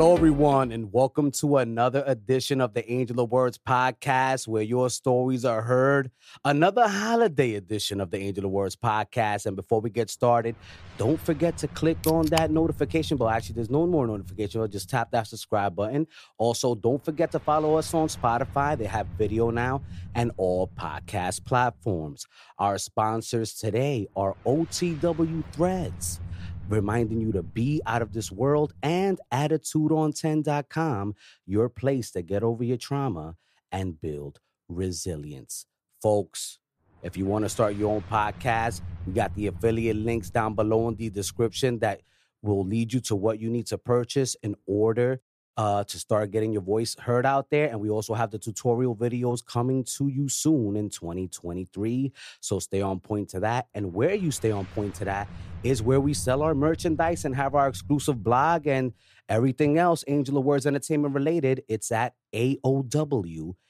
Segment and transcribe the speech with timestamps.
[0.00, 4.88] Hello, everyone, and welcome to another edition of the Angel of Words podcast where your
[4.88, 6.10] stories are heard.
[6.42, 9.44] Another holiday edition of the Angel of Words podcast.
[9.44, 10.56] And before we get started,
[10.96, 13.28] don't forget to click on that notification bell.
[13.28, 14.66] Actually, there's no more notification.
[14.70, 16.06] Just tap that subscribe button.
[16.38, 18.78] Also, don't forget to follow us on Spotify.
[18.78, 19.82] They have video now
[20.14, 22.26] and all podcast platforms.
[22.58, 26.20] Our sponsors today are OTW Threads
[26.70, 31.14] reminding you to be out of this world and attitudeon10.com,
[31.46, 33.36] your place to get over your trauma
[33.72, 35.66] and build resilience.
[36.02, 36.58] Folks,
[37.02, 40.88] if you want to start your own podcast, we got the affiliate links down below
[40.88, 42.02] in the description that
[42.42, 45.20] will lead you to what you need to purchase in order
[45.56, 47.68] uh, to start getting your voice heard out there.
[47.68, 52.12] And we also have the tutorial videos coming to you soon in 2023.
[52.40, 53.68] So stay on point to that.
[53.74, 55.28] And where you stay on point to that
[55.62, 58.92] is where we sell our merchandise and have our exclusive blog and
[59.28, 61.62] everything else, Angel of Words Entertainment related.
[61.68, 63.66] It's at AOWENT.com.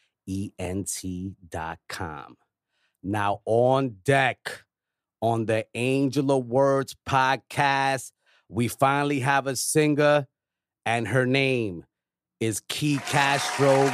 [3.03, 4.65] Now, on deck
[5.23, 8.13] on the Angel of Words podcast,
[8.49, 10.27] we finally have a singer
[10.87, 11.85] and her name
[12.41, 13.93] is Key Castro.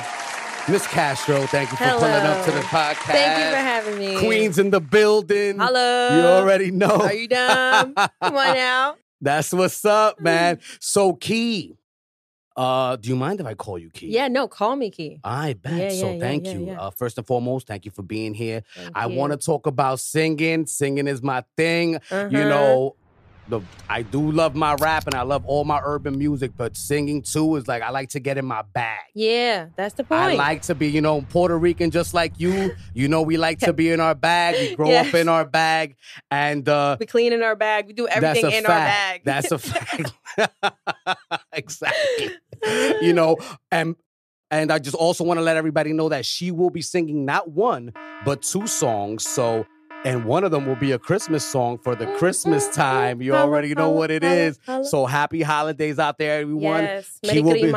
[0.69, 1.98] Miss Castro, thank you for Hello.
[2.01, 2.97] pulling up to the podcast.
[3.12, 4.19] Thank you for having me.
[4.19, 5.59] Queens in the building.
[5.61, 6.09] Hello.
[6.17, 6.89] You already know.
[7.03, 7.95] Are you dumb?
[7.95, 8.97] Come on now.
[9.20, 10.59] That's what's up, man.
[10.81, 11.77] So Key,
[12.56, 14.09] uh, do you mind if I call you Key?
[14.09, 15.21] Yeah, no, call me Key.
[15.23, 15.73] I bet.
[15.73, 16.71] Yeah, so yeah, thank yeah, you.
[16.71, 18.62] Uh, first and foremost, thank you for being here.
[18.75, 20.67] Thank I want to talk about singing.
[20.67, 21.93] Singing is my thing.
[21.93, 22.28] You Uh-huh.
[22.28, 22.97] know,
[23.48, 27.22] the I do love my rap and I love all my urban music, but singing
[27.22, 28.98] too is like I like to get in my bag.
[29.14, 30.21] Yeah, that's the point.
[30.21, 32.75] I like to be, you know, Puerto Rican just like you.
[32.94, 34.56] You know, we like to be in our bag.
[34.59, 35.09] We grow Yes.
[35.09, 35.97] up in our bag.
[36.31, 37.87] And uh we clean in our bag.
[37.87, 38.71] We do everything that's a in fact.
[38.71, 39.22] our bag.
[39.25, 39.59] That's a
[41.19, 41.19] fact.
[41.53, 42.31] exactly.
[43.03, 43.37] You know,
[43.71, 43.97] and
[44.50, 47.50] and I just also want to let everybody know that she will be singing not
[47.50, 47.92] one,
[48.25, 49.26] but two songs.
[49.26, 49.66] So
[50.06, 53.21] and one of them will be a Christmas song for the Christmas time.
[53.21, 54.59] You already know what it is.
[54.84, 56.84] So happy holidays out there, everyone.
[56.84, 57.72] Yes, Merry be-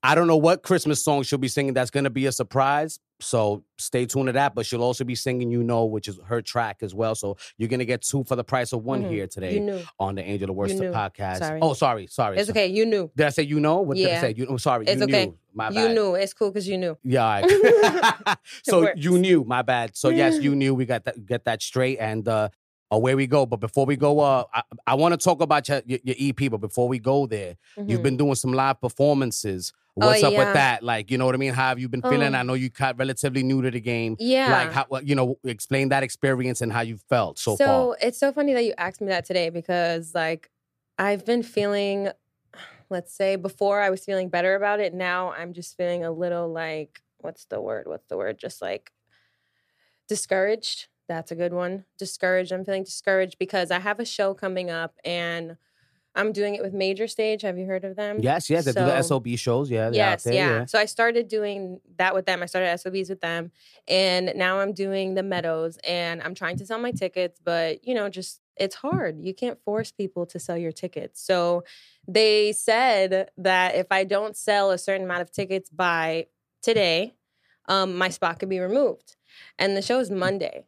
[0.00, 1.74] I don't know what Christmas song she'll be singing.
[1.74, 3.00] That's going to be a surprise.
[3.22, 4.54] So stay tuned to that.
[4.54, 7.14] But she'll also be singing "You Know," which is her track as well.
[7.14, 9.10] So you're going to get two for the price of one Mhm.
[9.10, 11.38] here today on the Angel of Words podcast.
[11.38, 11.60] Sorry.
[11.62, 12.38] Oh, sorry, sorry.
[12.38, 12.66] It's okay.
[12.66, 13.10] You knew.
[13.16, 13.80] Did I say you know?
[13.80, 14.20] What did I Yeah.
[14.20, 14.34] say?
[14.36, 14.86] You, I'm sorry.
[14.86, 15.26] It's you okay.
[15.26, 15.38] knew.
[15.54, 16.14] My You knew.
[16.14, 16.96] It's cool because you knew.
[17.04, 17.40] Yeah.
[17.42, 18.38] right.
[18.64, 19.44] so you knew.
[19.44, 19.96] My bad.
[19.96, 20.74] So yes, you knew.
[20.74, 21.24] We got that.
[21.26, 21.98] Get that straight.
[21.98, 22.48] And uh,
[22.90, 23.46] away we go.
[23.46, 26.50] But before we go, uh, I, I want to talk about your, your, EP.
[26.50, 28.02] But before we go there, you've Mhm.
[28.02, 29.72] been doing some live performances.
[30.00, 30.82] Oh, What's up with that?
[30.82, 31.52] Like, you know what I mean?
[31.52, 32.34] How have you been feeling?
[32.34, 32.38] Oh.
[32.38, 34.16] I know you got relatively new to the game.
[34.18, 34.50] Yeah.
[34.50, 37.96] Like, how, you know, explain that experience and how you felt so, so far.
[38.00, 40.50] it's so funny that you asked me that today because like
[40.98, 42.08] I've been feeling
[42.88, 46.50] let's say before I was feeling better about it now I'm just feeling a little
[46.50, 48.92] like what's the word what's the word just like
[50.08, 54.70] discouraged that's a good one discouraged I'm feeling discouraged because I have a show coming
[54.70, 55.56] up and
[56.14, 58.64] I'm doing it with Major Stage have you heard of them Yes, yes.
[58.64, 59.70] They do the SOB shows.
[59.70, 59.90] Yeah.
[59.92, 60.64] Yes, there, yeah.
[60.66, 62.42] So I started doing that with them.
[62.42, 63.50] I started SOBs with them.
[63.88, 67.94] And now I'm doing the Meadows and I'm trying to sell my tickets, but you
[67.94, 69.18] know, just it's hard.
[69.20, 71.22] You can't force people to sell your tickets.
[71.22, 71.64] So
[72.06, 76.26] they said that if I don't sell a certain amount of tickets by
[76.60, 77.14] today,
[77.68, 79.16] um, my spot could be removed.
[79.58, 80.66] And the show is Monday.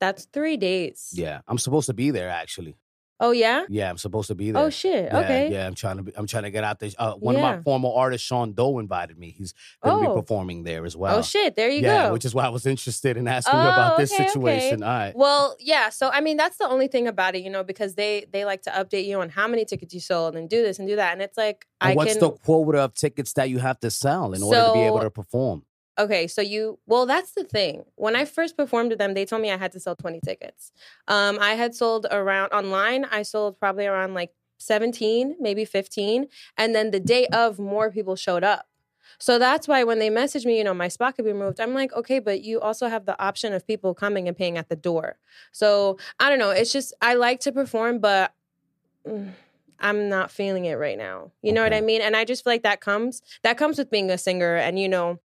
[0.00, 1.10] That's three days.
[1.12, 1.40] Yeah.
[1.48, 2.76] I'm supposed to be there actually.
[3.20, 3.64] Oh yeah?
[3.68, 4.62] Yeah, I'm supposed to be there.
[4.62, 5.04] Oh shit.
[5.10, 5.50] Yeah, okay.
[5.52, 6.90] Yeah, I'm trying to be, I'm trying to get out there.
[6.98, 9.34] Uh, one of my former artists, Sean Doe, invited me.
[9.36, 10.14] He's going to Oh.
[10.14, 11.16] be performing there as well.
[11.18, 11.56] Oh shit.
[11.56, 11.86] There you go.
[11.88, 12.12] yeah, go.
[12.12, 14.32] which is why I was interested in asking you Oh, about this okay, okay.
[14.32, 14.82] situation.
[14.84, 15.12] All right.
[15.16, 15.88] Well, yeah.
[15.90, 18.62] So I mean, that's the only thing about it, you know, because they they like
[18.62, 21.12] to update you on how many tickets you sold and do this and do that,
[21.12, 22.20] and it's like And I what's can.
[22.20, 25.10] the quota of tickets that you have to sell in order to be able to
[25.10, 25.64] perform?
[25.98, 27.84] Okay, so you well, that's the thing.
[27.96, 30.72] When I first performed with them, they told me I had to sell twenty tickets.
[31.08, 33.04] Um, I had sold around online.
[33.06, 38.14] I sold probably around like seventeen, maybe fifteen, and then the day of, more people
[38.14, 38.66] showed up.
[39.18, 41.74] So that's why when they messaged me, you know, my spot could be moved, I'm
[41.74, 44.76] like, okay, but you also have the option of people coming and paying at the
[44.76, 45.16] door.
[45.50, 46.50] So I don't know.
[46.50, 48.32] It's just I like to perform, but
[49.06, 49.32] mm,
[49.80, 51.32] I'm not feeling it right now.
[51.42, 52.02] You know what I mean?
[52.02, 54.88] And I just feel like that comes that comes with being a singer and you
[54.88, 55.20] know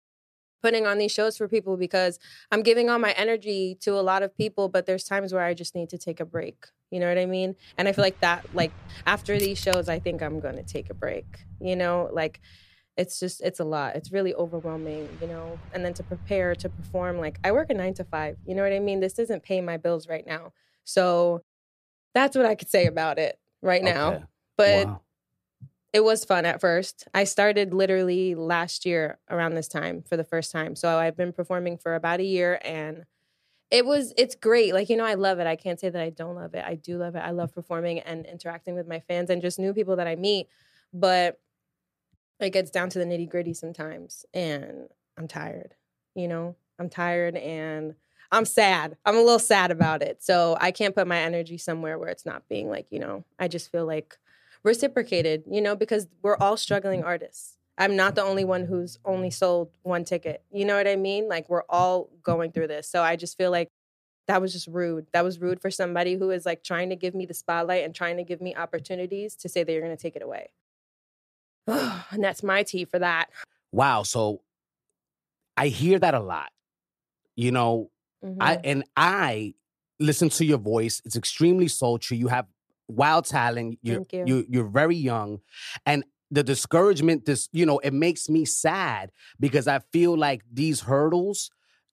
[0.64, 2.18] putting on these shows for people because
[2.52, 5.54] I'm giving all my energy to a lot of people, but there's times where I
[5.54, 6.68] just need to take a break.
[6.90, 7.56] You know what I mean?
[7.78, 8.76] And I feel like that, like
[9.06, 11.26] after these shows, I think I'm going to take a break.
[11.60, 12.40] You know, like
[12.98, 13.96] it's just, it's a lot.
[13.96, 15.62] It's really overwhelming, you know?
[15.74, 18.38] And then to prepare to perform, like I work a nine to five.
[18.46, 19.00] You know what I mean?
[19.02, 20.54] This doesn't pay my bills right now.
[20.86, 21.42] So
[22.14, 24.28] that's what I could say about it right now.
[24.58, 25.03] But Wow.
[25.94, 27.08] It was fun at first.
[27.14, 30.76] I started literally last year around this time for the first time.
[30.76, 33.06] So I've been performing for about a year and
[33.70, 34.74] it was it's great.
[34.74, 35.48] Like, you know, I love it.
[35.48, 36.64] I can't say that I don't love it.
[36.66, 37.20] I do love it.
[37.20, 40.48] I love performing and interacting with my fans and just new people that I meet.
[40.94, 41.40] But
[42.40, 44.26] it gets down to the nitty gritty sometimes.
[44.34, 45.76] And I'm tired.
[46.16, 47.94] You know, I'm tired and
[48.32, 48.98] I'm sad.
[49.06, 50.24] I'm a little sad about it.
[50.24, 53.48] So I can't put my energy somewhere where it's not being like, you know, I
[53.48, 54.18] just feel like
[54.64, 57.58] reciprocated, you know, because we're all struggling artists.
[57.78, 60.44] I'm not the only one who's only sold one ticket.
[60.52, 61.28] You know what I mean?
[61.28, 62.88] Like we're all going through this.
[62.88, 63.70] So I just feel like
[64.28, 65.08] that was just rude.
[65.12, 67.94] That was rude for somebody who is like trying to give me the spotlight and
[67.96, 70.52] trying to give me opportunities to say that you're going to take it away.
[71.68, 73.30] and that's my tea for that.
[73.72, 74.04] Wow.
[74.04, 74.42] So
[75.58, 76.52] I hear that a lot.
[77.36, 77.90] You know,
[78.24, 78.38] Mhm.
[78.40, 79.56] I and I
[80.00, 81.02] listen to your voice.
[81.06, 82.18] It's extremely sultry.
[82.18, 82.46] You have
[82.88, 83.80] wild talent.
[83.82, 84.24] You're Thank you.
[84.28, 85.40] you you're very young.
[85.86, 90.82] And the discouragement, this, you know, it makes me sad because I feel like these
[90.82, 91.52] hurdles,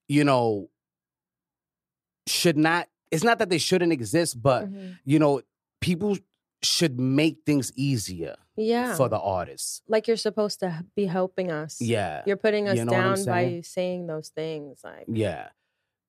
[0.09, 0.71] you know,
[2.27, 4.99] should not, it's not that they shouldn't exist, but Mhm.
[5.05, 5.43] you know,
[5.81, 6.17] people
[6.63, 8.95] should make things easier yeah.
[8.95, 9.83] for the artists.
[9.89, 11.81] like you're supposed to be helping us.
[11.81, 12.23] Yeah.
[12.27, 14.81] You're putting us You know down by saying those things.
[14.85, 15.49] Like, Yeah.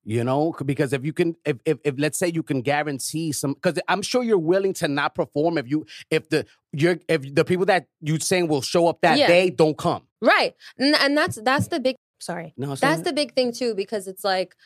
[0.04, 3.54] You know, because if you can, if, if, if let's say you can guarantee some,
[3.54, 7.44] because I'm sure you're willing to not perform if you, if the, you're, if the
[7.44, 9.28] people that you saying will show up that Yeah.
[9.28, 10.02] day don't come.
[10.20, 10.54] right.
[10.76, 12.52] And, and that's, that's the big, sorry.
[12.56, 14.56] No, That's not- the big thing too, because it's like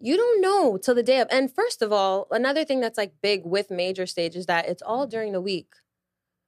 [0.00, 1.28] you don't know till the day of.
[1.30, 4.82] And first of all, another thing that's like big with major stage is that it's
[4.82, 5.68] all during the week.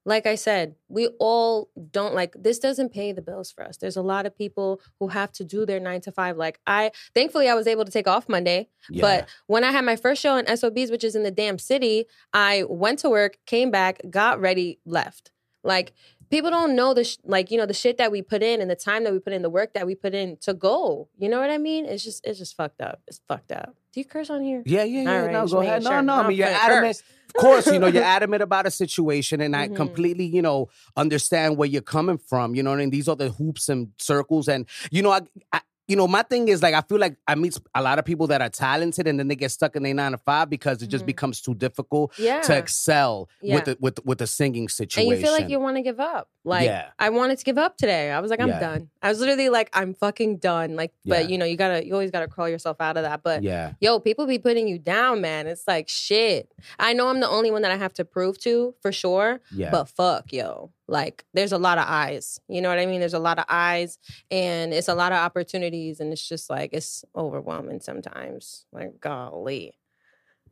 [0.04, 3.76] Like I said, we all don't like this doesn't pay the bills for us.
[3.76, 6.36] There's a lot of people who have to do their nine to five.
[6.36, 8.68] Like I thankfully I was able to take off Monday.
[8.90, 9.02] Yeah.
[9.02, 12.06] But when I had my first show in SOBs, which is in the damn city,
[12.32, 15.30] I went to work, came back, got ready, left.
[15.64, 15.92] Like
[16.32, 18.68] people don't know the sh- like you know the shit that we put in and
[18.68, 21.08] the time that we put in, the work that we put in to go.
[21.18, 21.84] You know what I mean?
[21.84, 23.00] It's just it's just fucked up.
[23.06, 23.76] It's fucked up.
[23.92, 24.62] Do you curse on here?
[24.64, 25.12] yeah, yeah, yeah.
[25.12, 25.82] All right, no, go ahead.
[25.84, 26.02] No, sure.
[26.02, 26.14] no.
[26.14, 27.02] I mean, you're adamant.
[27.34, 29.74] Of course, you know, you're adamant about a situation, and I Mhm.
[29.76, 30.68] completely, you know,
[30.98, 32.54] understand where you're coming from.
[32.54, 32.90] You know what I mean?
[32.90, 35.20] These are the hoops and circles, and you know, I,
[35.50, 35.60] I
[35.92, 38.26] you know, my thing is like I feel like I meet a lot of people
[38.28, 40.86] that are talented, and then they get stuck in their nine to five because it
[40.86, 41.08] just Mhm.
[41.12, 42.40] becomes too difficult Yeah.
[42.48, 43.56] to excel Yeah.
[43.56, 45.10] with the with with the singing situation.
[45.12, 46.28] and you feel like you want to give up.
[46.44, 46.88] Like Yeah.
[46.98, 48.10] I wanted to give up today.
[48.10, 48.58] I was like, I'm Yeah.
[48.60, 48.90] done.
[49.00, 50.74] I was literally like, I'm fucking done.
[50.74, 51.28] Like, but Yeah.
[51.28, 53.22] you know, you gotta, you always gotta crawl yourself out of that.
[53.22, 55.46] But yeah, yo, people be putting you down, man.
[55.46, 56.52] It's like shit.
[56.80, 59.70] I know I'm the only one that I have to prove to for sure, yeah,
[59.70, 60.72] but fuck, yo.
[60.88, 62.38] Like, there's a lot of eyes.
[62.48, 63.00] You know what I mean?
[63.00, 63.98] There's a lot of eyes
[64.30, 66.00] and it's a lot of opportunities.
[66.00, 68.66] And it's just like, it's overwhelming sometimes.
[68.72, 69.74] Like, golly.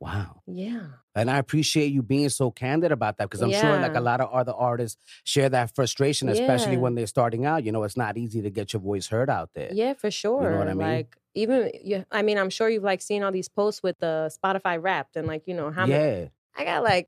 [0.01, 0.41] Wow.
[0.47, 0.81] Yeah.
[1.15, 4.19] And I appreciate you being so candid about that because I'm sure like a lot
[4.19, 6.79] of other artists share that frustration, especially Yeah.
[6.79, 7.63] when they're starting out.
[7.63, 9.69] You know, it's not easy to get your voice heard out there.
[9.71, 10.43] Yeah, for sure.
[10.43, 10.87] You know what I mean?
[10.87, 14.31] Like, even, yeah, I mean, I'm sure you've like seen all these posts with the
[14.43, 16.27] Spotify wrapped and like, you know, how many, yeah,
[16.57, 17.07] I got like,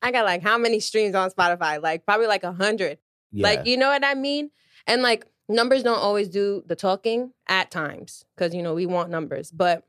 [0.00, 1.80] I got like how many streams on Spotify?
[1.82, 2.98] Like, probably like a hundred.
[3.30, 3.42] yeah.
[3.44, 4.50] Like, you know what I mean?
[4.86, 9.10] And like, numbers don't always do the talking at times because, you know, we want
[9.10, 9.84] numbers, but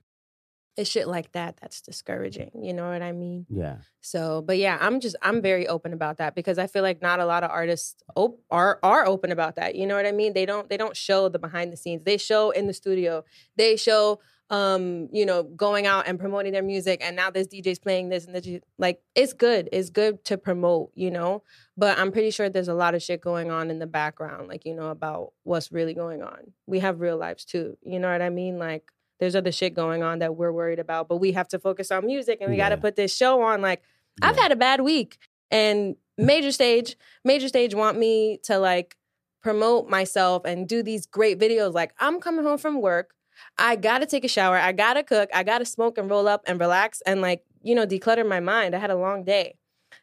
[0.75, 2.51] it's shit like that that's discouraging.
[2.61, 3.45] You know what I mean?
[3.49, 3.77] yeah.
[4.01, 7.19] So, but yeah, I'm just, I'm very open about that because I feel like not
[7.19, 9.75] a lot of artists op- are, are open about that.
[9.75, 10.33] You know what I mean?
[10.33, 12.03] They don't, they don't show the behind the scenes.
[12.03, 13.23] They show in the studio,
[13.55, 17.01] they show, um, you know, going out and promoting their music.
[17.03, 19.69] And now this DJ's playing this and this, like, it's good.
[19.71, 21.43] It's good to promote, you know?
[21.77, 24.65] But I'm pretty sure there's a lot of shit going on in the background, like,
[24.65, 26.51] you know, about what's really going on.
[26.67, 27.77] We have real lives too.
[27.83, 28.59] You know what I mean?
[28.59, 28.91] Like,
[29.23, 32.05] there's other shit going on that we're worried about, but we have to focus on
[32.05, 33.61] music and we got to put this show on.
[33.61, 33.81] Like,
[34.21, 35.17] I've had a bad week.
[35.49, 38.97] And major stage, major stage want me to like
[39.41, 41.73] promote myself and do these great videos.
[41.73, 43.13] Like, I'm coming home from work.
[43.57, 44.57] I gotta take a shower.
[44.57, 45.29] I gotta cook.
[45.33, 48.75] I gotta smoke and roll up and relax and like, you know, declutter my mind.
[48.75, 49.55] I had a long day.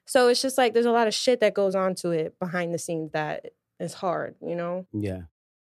[0.07, 2.73] So it's just like there's a lot of shit that goes on to it behind
[2.73, 4.87] the scenes that is hard, you know?
[4.95, 5.23] Yeah.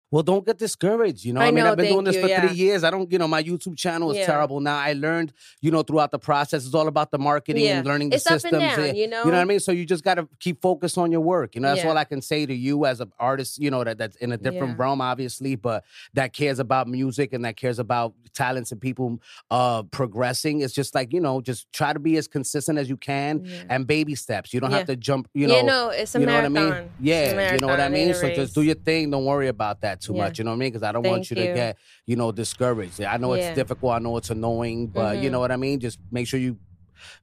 [0.10, 1.26] Well, don't get discouraged.
[1.26, 2.48] You know, I I, mean, I've been doing this you, for yeah.
[2.48, 2.86] three years.
[2.86, 4.26] I don't, you know, my YouTube channel is Yeah.
[4.26, 4.78] terrible now.
[4.78, 6.66] I learned, you know, throughout the process.
[6.66, 7.80] It's all about the marketing Yeah.
[7.80, 8.54] and learning the It's systems.
[8.54, 9.26] and down, eh, you know?
[9.26, 9.60] You know what I mean?
[9.60, 11.56] So you just got to keep focused on your work.
[11.56, 13.98] You know, that's all I can say to you as an artist, you know, that,
[13.98, 15.84] that's in a different realm, obviously, but
[16.14, 19.20] that cares about music and that cares about talents and people
[19.52, 20.62] uh progressing.
[20.62, 23.86] It's just like, you know, just try to be as consistent as you can and
[23.86, 24.54] baby steps.
[24.54, 25.56] You don't have to jump, you know.
[25.56, 26.54] yeah, no, it's a you know marathon.
[26.54, 26.84] what I mean?
[26.84, 28.14] It's a Yeah, you know what I mean.
[28.14, 29.10] So just do your thing.
[29.12, 30.24] Don't worry about that too Yeah.
[30.24, 30.38] much.
[30.38, 30.70] You know what I mean?
[30.72, 33.01] Because I don't want Thank you to get you know discouraged.
[33.01, 33.39] I know Yeah.
[33.39, 33.94] it's difficult.
[33.94, 35.32] I know it's annoying, but you Mhm.
[35.34, 35.80] know what I mean.
[35.80, 36.60] Just make sure you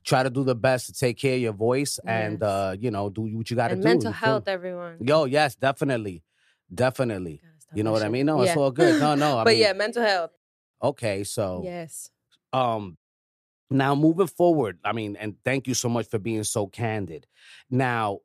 [0.05, 3.09] try to do the best to take care of your voice and uh, you know,
[3.11, 3.83] do what you got to do.
[3.83, 4.97] mental you health, everyone.
[5.01, 6.23] Yo, yes, definitely,
[6.73, 7.43] definitely.
[7.75, 8.27] You know that what I mean?
[8.27, 8.99] No, it's all good.
[9.01, 9.39] No, no.
[9.39, 10.31] I but mean, yeah, mental health.
[10.83, 11.25] okay.
[11.25, 12.11] So, Yes.
[12.53, 12.97] um,
[13.71, 17.27] now moving forward, I mean, and thank you so much for being so candid.
[17.71, 18.21] Now,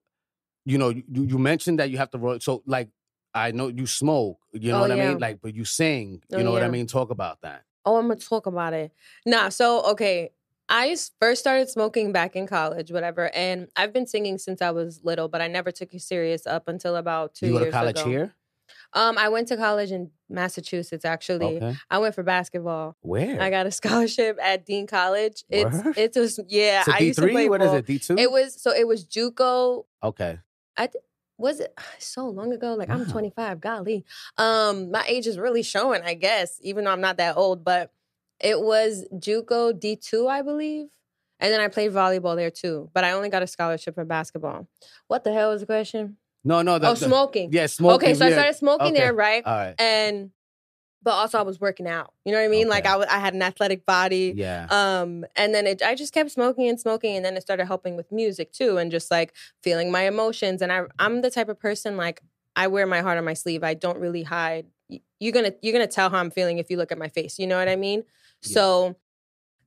[0.65, 2.39] you know, you, you mentioned that you have to roll.
[2.39, 2.89] So, like,
[3.33, 4.39] I know you smoke.
[4.53, 5.19] You know Oh, what I mean?
[5.19, 6.21] Like, but you sing.
[6.31, 6.87] You Oh, know what I mean?
[6.87, 7.63] Talk about that.
[7.85, 8.91] Oh, I'm gonna talk about it.
[9.25, 10.31] Nah, so okay.
[10.71, 15.01] I first started smoking back in college, whatever, and I've been singing since I was
[15.03, 17.79] little, but I never took it serious up until about two you go years to
[17.79, 18.09] college ago.
[18.09, 18.35] here?
[18.93, 21.05] Um, I went to college in Massachusetts.
[21.05, 21.75] Actually, Okay.
[21.89, 22.97] I went for basketball.
[23.01, 23.41] Where?
[23.41, 25.43] I got a scholarship at Dean College.
[25.49, 25.97] It's Word?
[25.97, 26.83] it was yeah.
[26.87, 27.31] A I used to D3?
[27.31, 27.75] play What is ball.
[27.77, 27.85] it?
[27.87, 28.19] D2?
[28.19, 29.85] It was so it was JUCO.
[30.03, 30.37] okay.
[31.39, 32.75] Was it so long ago?
[32.75, 33.59] Like I'm 25.
[33.59, 34.05] Golly,
[34.37, 36.03] um, my age is really showing.
[36.03, 37.91] I guess even though I'm not that old, but
[38.39, 40.87] it was JUCO D2, I believe.
[41.41, 44.67] And then I played volleyball there too, but I only got a scholarship for basketball.
[45.07, 46.17] What the hell was the question?
[46.43, 46.79] No, no.
[46.79, 47.49] The, oh, the- smoking.
[47.53, 48.09] Yeah, smoking.
[48.09, 48.99] okay, so I started smoking Okay.
[48.99, 49.43] there, right?
[49.45, 49.75] All right.
[49.79, 50.31] and
[51.01, 52.13] but also I was working out.
[52.25, 52.67] You know what I mean?
[52.67, 52.93] Like Okay.
[52.93, 54.33] I wa- I had an athletic body.
[54.35, 54.67] Yeah.
[54.69, 57.95] Um, and then it, I just kept smoking and smoking, and then it started helping
[57.95, 60.61] with music too, and just like feeling my emotions.
[60.61, 62.21] And I, I'm the type of person like
[62.55, 63.63] I wear my heart on my sleeve.
[63.63, 64.67] I don't really hide.
[65.19, 67.39] You're gonna, you're gonna tell how I'm feeling if you look at my face.
[67.39, 68.03] You know what I mean?
[68.43, 68.53] Yeah.
[68.53, 68.95] So,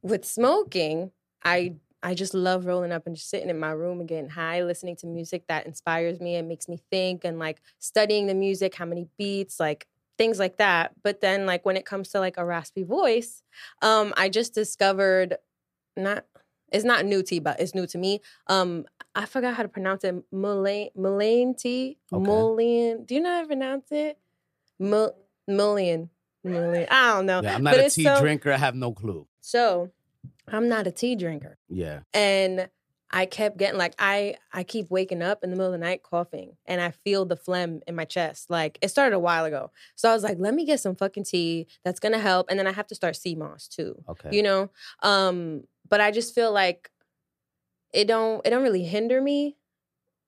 [0.02, 1.12] with smoking,
[1.44, 4.62] I, I just love rolling up and just sitting in my room and getting high,
[4.64, 8.74] listening to music that inspires me and makes me think, and like studying the music,
[8.74, 9.86] how many beats, like
[10.18, 10.92] things like that.
[11.02, 13.42] But then, like when it comes to like a raspy voice,
[13.80, 15.36] um, I just discovered
[15.96, 16.24] not
[16.72, 18.20] it's not new you, but it's new to me.
[18.46, 20.14] Um, I forgot how to pronounce it.
[20.32, 21.98] Mullane Mullane tea.
[22.12, 22.24] Okay.
[22.24, 23.04] Mullion.
[23.04, 24.18] Do you know how to pronounce it?
[24.78, 25.14] Mul-.
[26.90, 27.40] I don't know.
[27.42, 28.52] yeah, I'm not but a tea so- drinker.
[28.52, 29.26] I have no clue.
[29.40, 29.90] So
[30.48, 31.58] I'm not a tea drinker.
[31.68, 32.00] Yeah.
[32.14, 32.68] And
[33.12, 36.02] I kept getting like I I keep waking up in the middle of the night
[36.02, 38.48] coughing and I feel the phlegm in my chest.
[38.48, 39.70] Like it started a while ago.
[39.96, 42.46] So I was like, let me get some fucking tea that's gonna help.
[42.48, 44.02] And then I have to start sea moss too.
[44.08, 44.30] Okay.
[44.32, 44.70] You know?
[45.02, 46.90] Um, but I just feel like
[47.92, 49.56] it don't it don't really hinder me.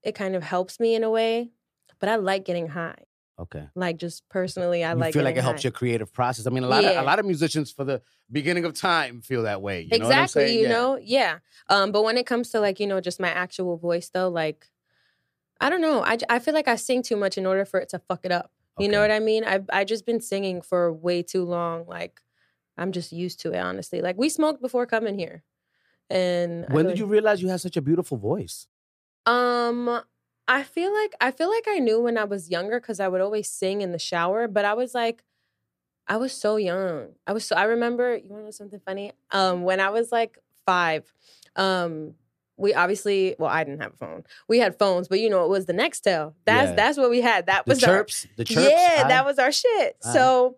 [0.02, 1.52] It kind of helps me in a way.
[2.00, 3.04] But I like getting high.
[3.38, 3.68] Okay.
[3.74, 6.46] Like just personally, I you like feel like it getting helps your creative process.
[6.46, 9.42] I mean, a lot of a lot of musicians for the beginning of time feel
[9.44, 9.82] that way.
[9.82, 10.56] You know what I'm exactly saying?
[10.58, 10.68] you Yeah.
[10.68, 11.38] know yeah
[11.68, 14.70] um but when it comes to like you know just my actual voice though like
[15.60, 17.88] i don't know I I feel like i sing too much in order for it
[17.90, 20.92] to fuck it up you know what i mean i've i just been singing for
[20.92, 22.20] way too long like
[22.78, 25.44] i'm just used to it honestly like we smoked before coming here
[26.10, 28.66] and When did you realize you had such a beautiful voice?
[29.26, 30.00] um
[30.48, 33.20] i feel like i feel like i knew when i was younger because i would
[33.20, 35.22] always sing in the shower but i was like
[36.06, 39.12] i was so young i was so i remember you want to know something funny
[39.30, 41.12] um when i was like five
[41.56, 42.14] um
[42.56, 45.48] we obviously well i didn't have a phone we had phones but you know it
[45.48, 46.74] was the nextel that's Yeah.
[46.76, 48.68] that's what we had that The was our, chirps, the chirps.
[48.70, 50.12] yeah ah, that was our shit Ah.
[50.12, 50.56] so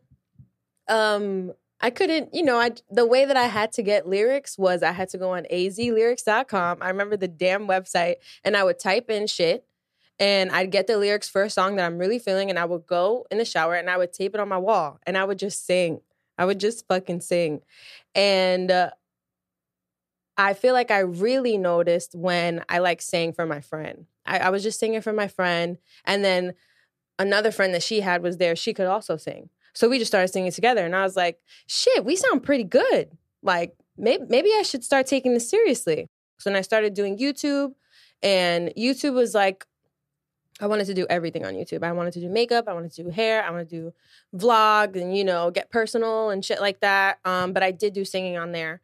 [0.89, 4.83] um I couldn't, you know, I the way that I had to get lyrics was
[4.83, 6.79] I had to go on azlyrics.com.
[6.81, 9.67] I remember the damn website and I would type in shit
[10.19, 12.87] and I'd get the lyrics for a song that I'm really feeling and I would
[12.87, 15.39] go in the shower and I would tape it on my wall and I would
[15.39, 16.01] just sing.
[16.39, 17.61] I would just fucking sing.
[18.15, 18.91] And uh,
[20.37, 24.07] I feel like I really noticed when I like sang for my friend.
[24.25, 26.55] I, I was just singing for my friend and then
[27.19, 28.57] another friend that she had was there.
[28.57, 29.51] She could also sing.
[29.75, 30.85] So we just started singing together.
[30.87, 33.11] And I was like, shit, we sound pretty good.
[33.43, 36.09] Like, maybe, maybe I should start taking this seriously.
[36.39, 37.75] So then I started doing YouTube.
[38.23, 39.67] And YouTube was like,
[40.61, 41.83] I wanted to do everything on YouTube.
[41.83, 42.67] I wanted to do makeup.
[42.67, 43.45] I wanted to do hair.
[43.45, 43.93] I wanted to do
[44.35, 47.19] vlog and, you know, get personal and shit like that.
[47.25, 48.81] Um, but I did do singing on there.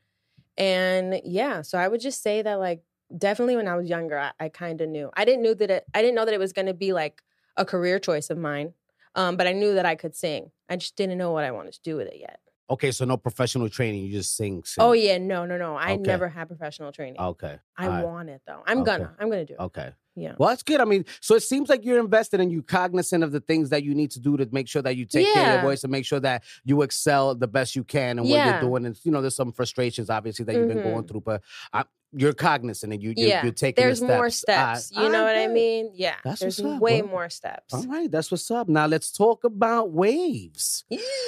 [0.59, 2.83] And yeah, so I would just say that, like,
[3.17, 5.11] definitely when I was younger, I, I kind of knew.
[5.17, 7.23] I didn't know that it, I didn't know that it was going to be like
[7.57, 8.75] a career choice of mine.
[9.15, 10.51] Um, but I knew that I could sing.
[10.69, 12.41] I just didn't know what I wanted to do with it yet.
[12.71, 14.05] Okay, so no professional training.
[14.05, 14.63] You just sing.
[14.65, 14.83] sing.
[14.83, 15.77] Oh yeah, no, no, no.
[15.77, 16.03] I Okay.
[16.03, 17.21] never had professional training.
[17.21, 17.59] Okay.
[17.77, 18.63] I right, want it though.
[18.67, 18.97] I'm Okay.
[18.97, 19.15] gonna.
[19.19, 19.61] I'm gonna do it.
[19.61, 19.93] Okay.
[20.15, 20.35] Yeah.
[20.39, 20.81] Well, that's good.
[20.81, 23.83] I mean, so it seems like you're invested and you're cognizant of the things that
[23.83, 25.91] you need to do to make sure that you take care of your voice and
[25.91, 28.85] make sure that you excel the best you can and what you're doing.
[28.87, 31.09] And you know, there's some frustrations obviously that you've been going Mhm.
[31.09, 31.41] through, but
[31.73, 33.43] I, you're cognizant and you you're, yeah.
[33.43, 33.81] you're taking.
[33.83, 34.89] the There's more steps.
[34.89, 35.03] steps.
[35.03, 35.93] you know what I mean?
[35.95, 36.17] Yeah.
[36.23, 37.11] That's There's what's up, way bro.
[37.11, 37.73] more steps.
[37.73, 38.69] All right, that's what's up.
[38.69, 40.85] Now let's talk about waves.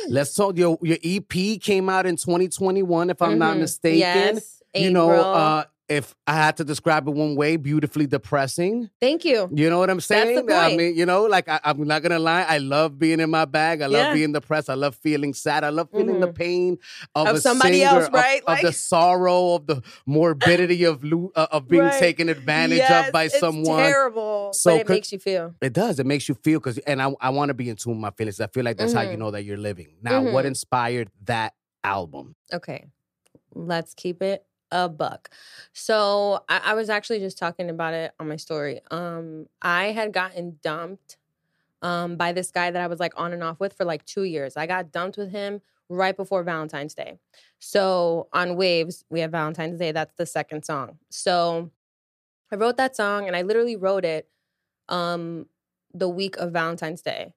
[0.09, 0.59] Let's talk.
[0.59, 3.61] Your your EP came out in 2021, if I'm not Mhm.
[3.61, 3.99] mistaken.
[3.99, 4.63] Yes.
[4.75, 5.25] You know, April.
[5.25, 8.89] uh, if I had to describe it one way, beautifully depressing.
[9.01, 9.51] Thank you.
[9.53, 10.47] You know what I'm saying?
[10.47, 12.43] the I mean, you know, like I, I'm not gonna lie.
[12.49, 13.83] I love being in my bag.
[13.83, 14.15] I love Yeah.
[14.15, 14.71] being depressed.
[14.71, 15.63] I love feeling sad.
[15.63, 16.35] I love feeling the Mhm.
[16.35, 16.79] pain
[17.15, 18.43] of, Of a somebody singer, else, of- right?
[18.47, 21.99] Of, the sorrow, of the morbidity of lo- uh, of being Right.
[22.01, 23.83] taken advantage Yes, of by it's someone.
[23.83, 24.53] Terrible.
[24.55, 25.55] So but it makes you feel.
[25.61, 25.99] It does.
[25.99, 28.11] It makes you feel because, and I, I want to be in tune with my
[28.13, 28.41] feelings.
[28.41, 29.19] I feel like that's how you Mhm.
[29.19, 29.97] know that you're living.
[30.03, 30.49] Now, what Mhm.
[30.49, 32.37] inspired that album?
[32.53, 32.87] Okay.
[33.55, 35.31] Let's keep it a buck.
[35.73, 38.81] So I, I was actually just talking about it on my story.
[38.91, 41.17] Um, I had gotten dumped
[41.81, 44.25] um by this guy that I was like on and off with for like two
[44.25, 44.57] years.
[44.57, 47.19] I got dumped with him right before Valentine's Day.
[47.61, 49.93] So on Waves, we have Valentine's Day.
[49.93, 50.99] That's the second song.
[51.11, 51.71] So
[52.53, 54.29] I wrote that song and I literally wrote it
[54.89, 55.47] um
[55.95, 57.33] the week of Valentine's Day.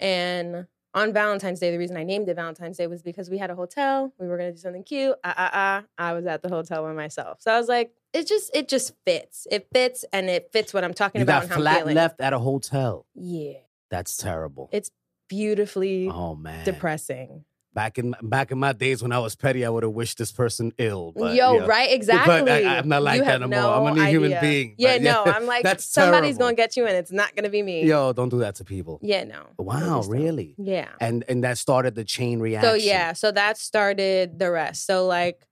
[0.00, 3.50] And on Valentine's Day, the reason I named it Valentine's Day was because we had
[3.50, 4.12] a hotel.
[4.18, 5.16] We were gonna do something cute.
[5.24, 5.84] Ah ah ah.
[5.98, 7.38] I was at the hotel by myself.
[7.40, 9.46] So I was like, it just it just fits.
[9.50, 11.94] It fits and it fits what I'm talking You about got and how I'm flat
[11.94, 13.06] left at a hotel.
[13.14, 13.58] Yeah.
[13.90, 14.68] That's terrible.
[14.72, 14.90] It's
[15.28, 17.44] beautifully oh man, depressing.
[17.78, 20.32] Back in back in my days when I was petty, I would have wished this
[20.32, 21.12] person ill.
[21.14, 21.66] But, Yo, yeah.
[21.66, 21.92] right?
[21.92, 22.40] Exactly.
[22.40, 23.60] But I, am not like You that anymore.
[23.60, 23.72] no.
[23.72, 24.74] I'm a new human being.
[24.78, 26.46] Yeah, but no, I'm like that's somebody's terrible.
[26.46, 27.84] gonna get you and it's not gonna be me.
[27.84, 28.98] Yo, don't do that to people.
[29.00, 29.46] Yeah, no.
[29.58, 30.56] Wow, really?
[30.58, 30.88] Yeah.
[31.00, 32.68] And and that started the chain reaction.
[32.68, 34.84] So yeah, so that started the rest.
[34.84, 35.46] So like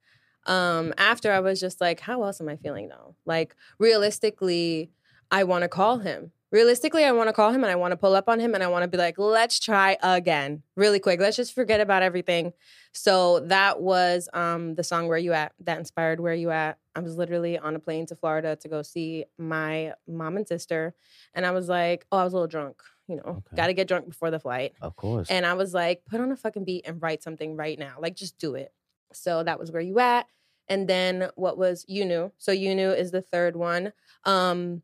[0.47, 3.15] um after I was just like, how else am I feeling though?
[3.25, 4.91] Like realistically,
[5.31, 6.33] I want to call him.
[6.57, 8.63] Realistically, I want to call him and I want to pull up on him and
[8.63, 10.63] I want to be like, let's try again.
[10.75, 11.19] Really quick.
[11.19, 12.51] Let's just forget about everything.
[12.93, 16.79] So that was um the song Where You At that inspired Where You At.
[16.95, 20.95] I was literally on a plane to Florida to go see my mom and sister.
[21.35, 23.55] And I was like, oh, I was a little drunk, you know, Okay.
[23.55, 24.73] gotta get drunk before the flight.
[24.81, 25.29] Of course.
[25.29, 27.97] And I was like, put on a fucking beat and write something right now.
[27.99, 28.73] Like, just do it.
[29.13, 30.25] So that was where you at.
[30.67, 32.31] And then what was you knew?
[32.39, 33.93] So you knew is the third one.
[34.23, 34.81] Um,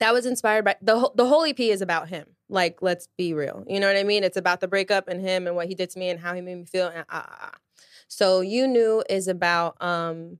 [0.00, 2.26] that was inspired by the whole, the whole EP is about him.
[2.48, 3.64] Like, let's be real.
[3.66, 4.24] You know what I mean?
[4.24, 6.40] It's about the breakup and him and what he did to me and how he
[6.40, 6.88] made me feel.
[6.88, 7.58] And ah, ah, ah.
[8.08, 10.38] So you knew is about um,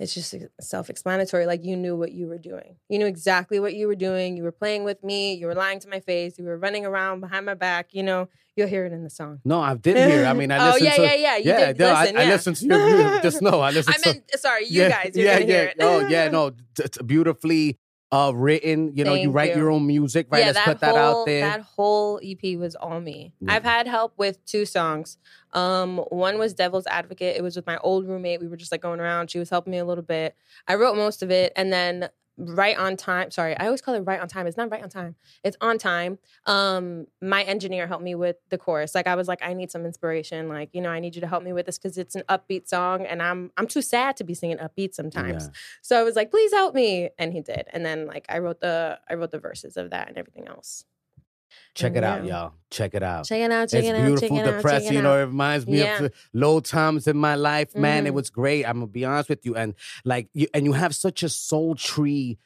[0.00, 1.46] it's just self-explanatory.
[1.46, 2.76] Like you knew what you were doing.
[2.88, 4.36] You knew exactly what you were doing.
[4.36, 5.34] You were playing with me.
[5.34, 6.38] You were lying to my face.
[6.38, 7.88] You were running around behind my back.
[7.92, 9.40] You know, you'll hear it in the song.
[9.44, 10.24] no, I did hear.
[10.24, 11.02] I mean, I oh listened yeah, to.
[11.02, 11.36] yeah, yeah.
[11.36, 12.16] You yeah, did no, listen.
[12.16, 13.20] I, I listened to your.
[13.20, 14.38] Just know, I listened I to.
[14.38, 15.12] sorry, you yeah, guys.
[15.14, 15.56] You're yeah, gonna yeah.
[15.56, 15.76] hear it.
[15.80, 17.78] Oh, yeah, no, t- beautifully
[18.12, 18.92] uh, written.
[18.94, 20.40] You know, you Thank write your own music, right?
[20.40, 21.40] Yeah, Let's that put that whole, out there.
[21.42, 23.32] That whole EP was all me.
[23.40, 23.54] Yeah.
[23.54, 25.18] I've had help with two songs.
[25.52, 27.36] Um, one was Devil's Advocate.
[27.36, 28.40] It was with my old roommate.
[28.40, 29.30] We were just like going around.
[29.30, 30.34] She was helping me a little bit.
[30.66, 32.08] I wrote most of it, and then
[32.40, 33.30] right on time.
[33.30, 34.46] Sorry, I always call it right on time.
[34.46, 35.14] It's not right on time.
[35.44, 36.18] It's on time.
[36.46, 38.94] Um, my engineer helped me with the chorus.
[38.94, 40.48] Like I was like, I need some inspiration.
[40.48, 42.68] Like you know, I need you to help me with this because it's an upbeat
[42.68, 45.44] song, and I'm I'm too sad to be singing upbeat sometimes.
[45.44, 45.50] Yeah.
[45.82, 47.10] So I was like, please help me.
[47.18, 47.64] And he did.
[47.72, 50.84] And then like I wrote the I wrote the verses of that and everything else.
[51.74, 52.52] Check it out, y'all.
[52.70, 53.24] Check it out.
[53.26, 54.88] Check it out, check it's it out, beautiful, out, check depressing.
[54.88, 56.04] it You know, it reminds me Yeah.
[56.04, 57.74] of low times in my life.
[57.74, 58.14] Man, it Mhm.
[58.14, 58.64] was great.
[58.64, 61.76] I'm gonna be honest with you, and like you, and you have such a soul
[61.76, 62.38] sultry,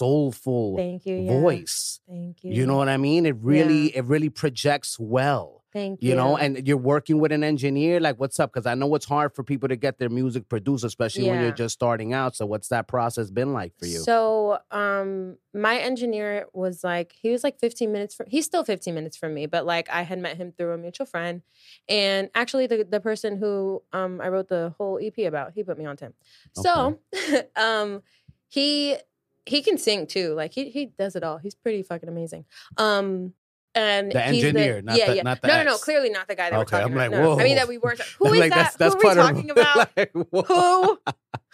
[0.00, 1.16] soulful Thank you.
[1.16, 1.40] Yeah.
[1.40, 2.00] voice.
[2.08, 2.52] Thank you.
[2.52, 3.26] You know what I mean?
[3.26, 5.64] It really, it really projects well.
[5.76, 6.08] Thank you.
[6.08, 8.00] You know, and you're working with an engineer.
[8.00, 8.50] Like, what's up?
[8.50, 11.52] Because I know it's hard for people to get their music produced, especially when you're
[11.52, 12.34] just starting out.
[12.34, 13.98] So, what's that process been like for you?
[13.98, 18.94] So, um, my engineer was like, he was like 15 minutes from, he's still 15
[18.94, 21.42] minutes from me, but like I had met him through a mutual friend.
[21.90, 25.76] And actually, the, the person who um, I wrote the whole EP about, he put
[25.76, 26.14] me on to him.
[26.54, 27.00] So,
[27.56, 28.02] um,
[28.48, 28.96] he,
[29.44, 30.32] he can sing too.
[30.32, 31.36] Like he, he does it all.
[31.36, 32.46] He's pretty fucking amazing.
[32.78, 33.34] Um,
[33.76, 35.22] and The engineer, not yeah, the- yeah.
[35.22, 35.76] not the no, no, no.
[35.78, 37.22] Clearly not the guy that Okay, we're I'm talking like, about.
[37.22, 37.40] No.
[37.40, 38.00] I mean that we weren't.
[38.18, 38.74] Who I'm is like, that?
[38.78, 39.90] That's, that's Who are we of talking about?
[39.96, 40.10] like.
[40.12, 40.98] Who?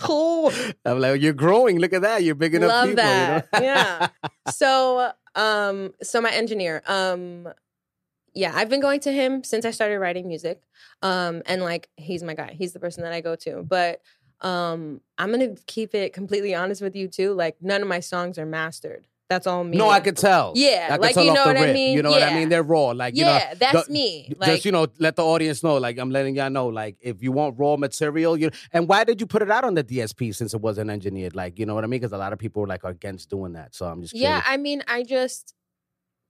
[0.01, 0.51] Who?
[0.85, 1.79] I'm like, you're growing.
[1.79, 2.23] Look at that.
[2.23, 3.05] You're big enough Love people.
[3.05, 3.49] that.
[3.55, 3.67] You know?
[3.67, 4.09] Yeah.
[4.51, 7.49] so um so my engineer um
[8.35, 10.61] yeah i've been going to him since i started writing music
[11.01, 14.03] um and like he's my guy he's the person that i go to but
[14.43, 18.39] um i'm gonna keep it completely honest with you too like none of my songs
[18.39, 20.53] are mastered that's all me No, I could tell.
[20.55, 21.75] Yeah, I could like, tell you off know the what I rip.
[21.75, 21.97] mean?
[21.97, 22.49] You know what I mean?
[22.49, 22.87] They're raw.
[23.03, 25.77] Like you know, yeah that's the- me like just you know, let the audience know.
[25.79, 26.67] Like I'm letting y'all know.
[26.69, 29.75] Like if you want raw material, you and why did you put it out on
[29.75, 31.35] the DSP since it wasn't engineered?
[31.35, 32.01] Like you know what I mean?
[32.01, 33.75] Because a lot of people like are against doing that.
[33.75, 34.43] So I'm just Yeah.
[34.47, 35.55] I mean, I just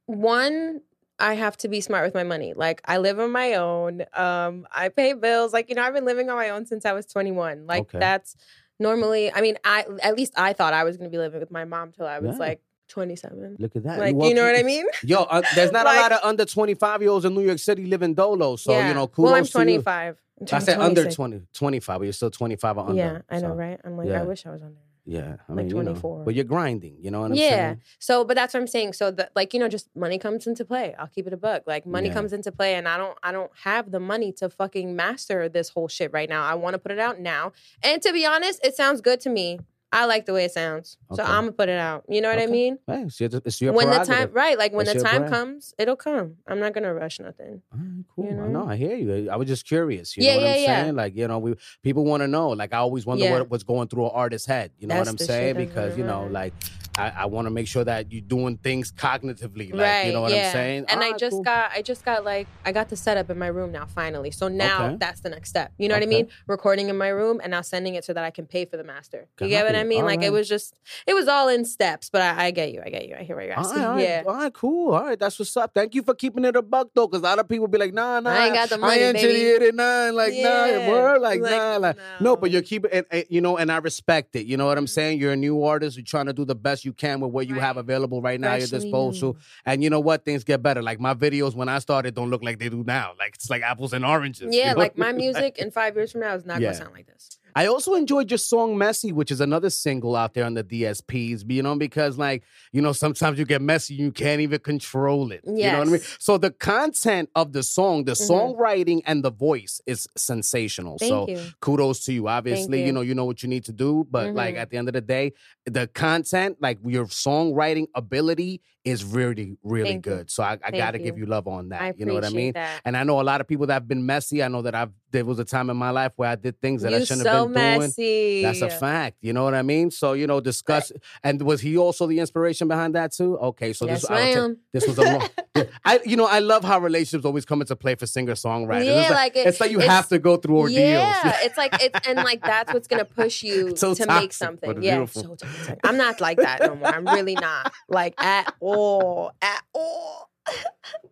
[0.06, 0.80] one
[1.18, 2.52] I have to be smart with my money.
[2.54, 4.02] Like I live on my own.
[4.14, 5.52] Um I pay bills.
[5.52, 7.66] Like you know, I've been living on my own since I was 21.
[7.66, 7.98] Like Okay.
[7.98, 8.34] that's
[8.80, 11.50] normally I mean, I at least I thought I was going to be living with
[11.52, 12.38] my mom till I was Yeah.
[12.46, 13.56] like 27.
[13.58, 13.98] Look at that.
[13.98, 14.86] Like walk- you know what I mean?
[15.02, 17.86] Yo, uh, there's not a lot of under 25 year olds in New York City
[17.86, 18.56] living dolo.
[18.56, 18.88] So yeah.
[18.88, 19.26] you know, cool.
[19.26, 20.16] Well, I'm 25.
[20.40, 21.14] I'm I said under 26.
[21.16, 22.94] 20, 25, but you're still 25 or under.
[22.94, 23.54] Yeah, I know, so.
[23.54, 23.80] right?
[23.84, 24.20] I'm like yeah.
[24.20, 24.78] I wish I was under.
[25.04, 26.24] Yeah, I Like mean, you know, 24.
[26.24, 26.96] but you're grinding.
[27.00, 27.48] You know what I'm yeah.
[27.48, 27.60] saying?
[27.60, 27.74] Yeah.
[27.98, 28.92] So, but that's what I'm saying.
[28.92, 30.94] So, the, like you know, just money comes into play.
[30.96, 31.64] I'll keep it a buck.
[31.66, 32.14] Like money Yeah.
[32.14, 35.70] comes into play, and I don't, I don't have the money to fucking master this
[35.70, 36.44] whole shit right now.
[36.44, 39.30] I want to put it out now, and to be honest, it sounds good to
[39.30, 39.58] me.
[39.92, 41.30] I like the way it sounds, so Okay.
[41.30, 42.04] I'm gonna put it out.
[42.08, 42.52] You know what I Okay.
[42.52, 42.78] mean?
[42.86, 44.28] Hey, it's your, it's your when the prerogative.
[44.30, 44.56] time, right?
[44.58, 46.36] Like when the your time comes, it'll come.
[46.46, 47.60] I'm not gonna rush nothing.
[47.72, 48.24] All right, cool.
[48.24, 48.64] You I know?
[48.64, 48.68] know.
[48.70, 49.28] I hear you.
[49.30, 50.16] I was just curious.
[50.16, 50.82] You Yeah, know what I'm yeah, yeah.
[50.84, 50.94] saying?
[50.96, 52.48] Like, you know, we people want to know.
[52.48, 53.32] Like, I always wonder Yeah.
[53.32, 54.72] what, what's going through an artist's head.
[54.78, 55.54] You know That's what I'm the shit saying?
[55.56, 56.54] that's Because you know, like,
[56.98, 59.72] I, I want to make sure that you're doing things cognitively.
[59.72, 60.06] Like, right.
[60.06, 60.46] you know what yeah.
[60.48, 60.84] I'm saying?
[60.88, 61.42] And I just cool.
[61.42, 63.86] got, I just got like, I got the setup in my room now.
[63.86, 64.96] Finally, so now Okay.
[65.00, 65.72] that's the next step.
[65.78, 66.28] You know what I mean?
[66.46, 68.84] Recording in my room and now sending it so that I can pay for the
[68.84, 69.28] master.
[69.40, 69.88] You get what I Copy.
[69.88, 70.04] mean?
[70.04, 72.10] Like it was just, it was all in steps.
[72.10, 72.82] But I, I get you.
[72.84, 73.16] I get you.
[73.18, 73.82] I hear what you're All asking.
[73.84, 74.22] all right, yeah.
[74.26, 74.92] all right, cool.
[74.94, 75.72] All right, that's what's up.
[75.74, 77.94] Thank you for keeping it a buck though, because a lot of people be like,
[77.94, 78.92] nah, nah, I ain't got the money.
[78.92, 79.28] I money, ain't baby.
[79.32, 80.88] engineered it, nah, like, nah, Yeah.
[80.88, 83.78] word, like, Like, nah, like, no, but you're keeping, and, and, you know, and I
[83.78, 84.46] respect it.
[84.46, 84.90] You know what I'm Mhm.
[84.90, 85.18] saying?
[85.20, 85.96] You're a new artist.
[85.96, 88.52] You're trying to do the best you can with what you have available right now
[88.52, 89.32] at your disposal.
[89.34, 89.38] new.
[89.66, 90.24] And you know what?
[90.24, 90.82] Things get better.
[90.82, 93.12] Like my videos when I started don't look like they do now.
[93.18, 94.42] Like it's like apples and oranges.
[94.54, 96.68] you Yeah, know like my music in five years from now is not Yeah.
[96.68, 97.38] gonna sound like this.
[97.54, 101.44] I also enjoyed your song "Messy," which is another single out there on the DSPs.
[101.48, 105.32] You know, because like you know, sometimes you get messy, and you can't even control
[105.32, 105.42] it.
[105.44, 106.00] You know what I mean?
[106.18, 108.28] So the content of the song, the Mhm.
[108.56, 110.98] songwriting, and the voice is sensational.
[110.98, 111.38] Thank so you.
[111.60, 112.28] kudos to you.
[112.28, 112.86] Obviously, you.
[112.86, 112.92] you.
[112.92, 114.58] know, you know what you need to do, but like Mhm.
[114.58, 115.32] at the end of the day,
[115.66, 120.12] the content, like your songwriting ability, is really, really Thank you.
[120.12, 120.30] good.
[120.30, 121.04] So I, I gotta you.
[121.04, 121.80] give you love on that.
[121.82, 122.52] I you know what I mean?
[122.54, 122.80] That.
[122.84, 124.42] And I know a lot of people that have been messy.
[124.42, 126.82] I know that I've there was a time in my life where I did things
[126.82, 128.42] that I shouldn't so have been doing.
[128.42, 129.18] That's a fact.
[129.20, 129.90] You know what I mean?
[129.90, 130.90] So, you know, discuss.
[131.22, 133.38] And was he also the inspiration behind that too?
[133.38, 134.56] Okay, so yes, this, I would take- ma'am.
[134.72, 135.28] this was a long.
[135.84, 138.86] I, you know, I love how relationships always come into play for singer songwriters.
[138.86, 140.78] Yeah, it's like, like it- it's like you it's- have to go through ordeals.
[140.80, 144.32] Yeah, it's like it's and like that's what's gonna push you so to toxic, make
[144.32, 144.82] something.
[144.82, 145.36] Yeah, so.
[145.84, 146.88] I'm not like that no more.
[146.88, 150.30] I'm really not like at all, at all.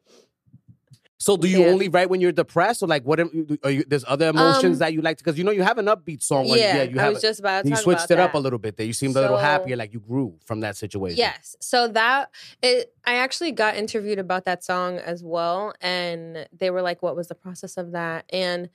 [1.20, 1.66] So, do you Yeah.
[1.72, 3.20] only write when you're depressed, or like what?
[3.20, 5.18] am- Are you, there's other emotions Um, that you like?
[5.18, 6.48] Because you know you have an upbeat song.
[6.48, 7.20] When, yeah, yeah, you I have.
[7.20, 8.86] just about to you switched it up a little bit there.
[8.86, 11.18] You seemed a little happier, like you grew from that situation.
[11.18, 11.56] Yes.
[11.60, 12.30] So that
[12.62, 17.16] it I actually got interviewed about that song as well and they were like what
[17.16, 18.70] was the process of that and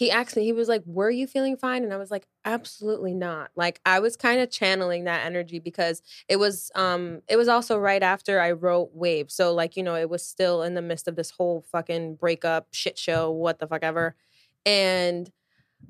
[0.00, 1.84] he asked me he was like were you feeling fine?
[1.84, 3.50] And I was like absolutely not.
[3.54, 7.76] Like I was kind of channeling that energy because it was um it was also
[7.76, 9.30] right after I wrote Wave.
[9.30, 12.68] So like you know it was still in the midst of this whole fucking breakup
[12.72, 14.16] shit show what the fuck ever.
[14.64, 15.30] And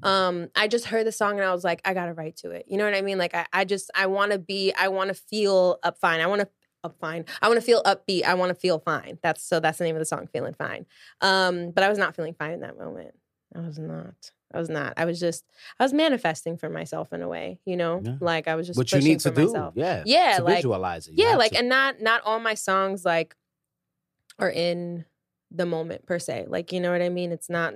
[0.03, 2.65] um i just heard the song and i was like i gotta write to it.
[2.67, 3.19] You know what i mean?
[3.19, 6.21] Like i, I just i want to be i want to feel up fine.
[6.21, 6.49] I want to
[6.83, 7.27] up fine.
[7.43, 8.25] I want to feel upbeat.
[8.25, 9.19] I want to feel fine.
[9.23, 10.87] That's so that's the name of the song feeling fine.
[11.21, 13.15] Um but i was not feeling fine in that moment
[13.55, 14.33] i was not.
[14.53, 14.95] I was not.
[14.97, 15.45] I was just
[15.79, 18.01] i was manifesting for myself in a way you know?
[18.05, 18.17] Yeah.
[18.21, 19.75] like i was just what you need to do, myself.
[19.77, 21.19] yeah, Yeah, to like- visualize it.
[21.19, 21.59] You yeah like to.
[21.59, 23.35] and not not all my songs like
[24.39, 25.05] are in
[25.51, 26.47] the moment per se.
[26.49, 27.31] Like you know what i mean?
[27.33, 27.75] It's not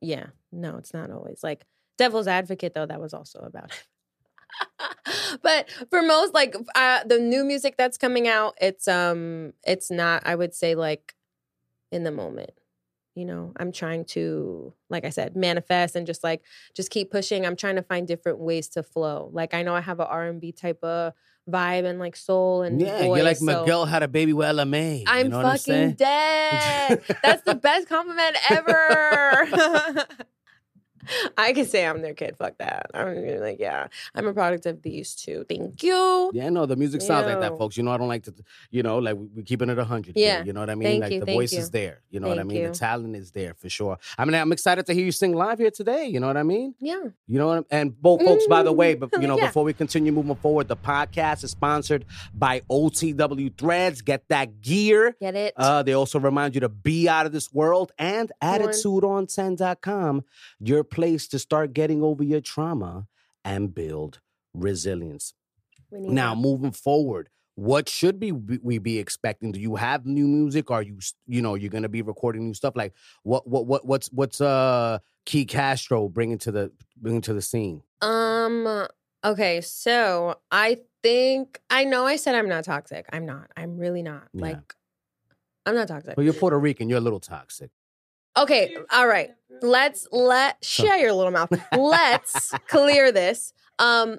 [0.00, 1.40] yeah no it's not always.
[1.42, 1.64] Like
[1.96, 3.84] devil's advocate though that was also about it.
[5.42, 10.22] But for most like uh, the new music that's coming out it's um it's not
[10.26, 11.14] i would say like
[11.92, 12.50] in the moment
[13.18, 16.42] you know i'm trying to like i said manifest and just like
[16.74, 17.44] just keep pushing.
[17.44, 19.30] I'm trying to find different ways to flow.
[19.32, 21.12] Like i know i have a r&b type of
[21.50, 24.46] vibe and like soul and yeah, voice, you're like so Miguel had a baby with
[24.46, 25.02] Ella Mai.
[25.06, 27.02] i'm you know what I'm fucking dead.
[27.22, 30.06] That's the best compliment ever
[31.38, 32.36] I can say I'm their kid.
[32.36, 32.86] Fuck that.
[32.94, 35.44] I'm gonna be like, yeah, I'm a product of these two.
[35.48, 36.30] Thank you.
[36.34, 37.76] Yeah, no, the music sounds like that, folks.
[37.76, 38.34] You know, I don't like to,
[38.70, 40.14] you know, like we- we're keeping it a hundred.
[40.16, 40.44] Yeah.
[40.44, 40.88] you know what I mean.
[40.88, 41.58] Thank like you, the thank voice you.
[41.60, 42.00] is there.
[42.10, 42.58] You know what I mean.
[42.62, 42.68] you.
[42.68, 43.98] The talent is there for sure.
[44.16, 46.06] I mean, I'm excited to hear you sing live here today.
[46.06, 46.74] You know what I mean.
[46.80, 47.00] Yeah.
[47.26, 47.58] You know what?
[47.58, 49.46] I'm, and both folks, by the way, but you know, Yeah.
[49.46, 54.02] before we continue moving forward, the podcast is sponsored by OTW Threads.
[54.02, 55.14] Get that gear.
[55.20, 55.54] Get it?
[55.56, 58.60] Uh, they also remind you to be out of this world and on.
[58.60, 60.24] attitudeon10.com,
[60.60, 63.06] your place to start getting over your trauma
[63.44, 64.20] and build
[64.54, 65.34] resilience.
[65.90, 66.40] Now, that.
[66.40, 69.50] moving forward, what should be we be expecting?
[69.50, 70.70] Do you have new music?
[70.70, 72.76] Are you you know you're gonna be recording new stuff?
[72.76, 77.42] Like what what what what's what's uh Key Castro bringing to the bringing to the
[77.42, 77.82] scene?
[78.00, 78.86] Um.
[79.24, 79.60] Okay.
[79.60, 83.06] So I think I know I said I'm not toxic.
[83.12, 83.50] I'm not.
[83.56, 84.28] I'm really not.
[84.32, 84.42] Yeah.
[84.42, 84.74] Like,
[85.66, 86.16] I'm not toxic.
[86.16, 86.88] Well, you're Puerto Rican.
[86.88, 87.70] You're a little toxic.
[88.42, 88.76] Okay.
[88.92, 89.30] All right.
[89.62, 91.50] Let's let share your little mouth.
[91.76, 93.52] Let's clear this.
[93.78, 94.18] Um.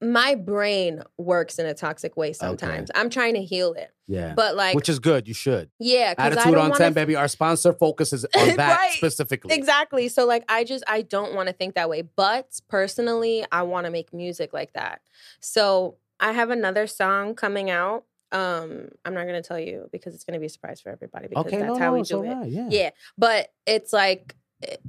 [0.00, 2.88] my brain works in a toxic way sometimes.
[2.94, 3.90] I'm trying to heal it.
[4.06, 4.32] Yeah.
[4.34, 5.26] But like Which is good.
[5.26, 5.70] You should.
[5.80, 7.16] yeah, cuz I Attitude don't on wanna 10, baby.
[7.16, 8.92] Our sponsor focuses on that Right.
[8.92, 9.54] specifically.
[9.56, 10.08] Exactly.
[10.08, 12.02] So like I just I don't want to think that way.
[12.02, 15.00] But personally, I want to make music like that.
[15.40, 18.04] So I have another song coming out.
[18.30, 21.46] Um, I'm not gonna tell you because it's gonna be a surprise for everybody because
[21.46, 22.28] Okay, that's no, how no, we do it.
[22.28, 22.68] right, Yeah.
[22.70, 22.90] Yeah.
[23.16, 24.34] But it's like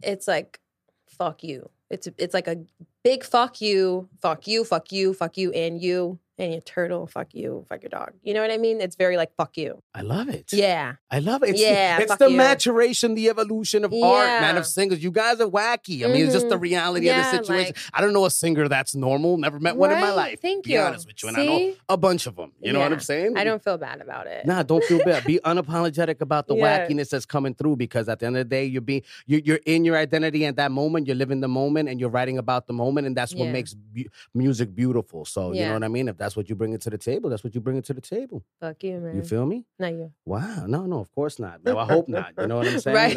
[0.02, 0.60] it's like
[1.08, 1.69] fuck you.
[1.89, 2.58] It's it's like a
[3.04, 7.34] big fuck you, fuck you, fuck you, fuck you, and you and your turtle, fuck
[7.34, 8.13] you, fuck your dog.
[8.23, 8.82] You know what I mean?
[8.82, 9.82] It's very like fuck you.
[9.93, 10.52] I love it.
[10.54, 10.95] Yeah.
[11.12, 11.49] I love it.
[11.52, 12.38] It's, Yeah, it's fuck the you.
[12.38, 15.04] maturation, the evolution of art, man, of singers.
[15.04, 16.04] You guys are wacky.
[16.04, 16.62] I mean, it's just the Mhm.
[16.62, 17.73] reality Yeah, of the situation.
[17.75, 19.38] like- I don't know a singer that's normal.
[19.38, 20.39] Never met one in my life.
[20.41, 20.80] Thank be you.
[20.80, 21.30] honest with you.
[21.30, 22.54] And I know a bunch of them.
[22.62, 23.38] You know what I'm saying?
[23.38, 24.45] I don't feel bad about it.
[24.45, 25.25] Nah, don't feel bad.
[25.25, 26.88] Be unapologetic about the Yeah.
[26.88, 29.60] wackiness that's coming through because at the end of the day, you're being you're, you're
[29.65, 31.08] in your identity at that moment.
[31.08, 33.52] You're living the moment and you're writing about the moment, and that's what Yeah.
[33.52, 35.25] makes bu- music beautiful.
[35.25, 36.08] So you know what I mean.
[36.08, 37.94] If that's what you bring it to the table, that's what you bring it to
[37.94, 38.44] the table.
[38.60, 39.15] Fuck you, man.
[39.15, 39.65] You feel me?
[39.78, 40.12] Not you.
[40.26, 40.65] Wow.
[40.68, 41.63] No, no, of course not.
[41.63, 42.34] No, I hope not.
[42.38, 42.96] You know what I'm saying?
[42.96, 43.15] Right.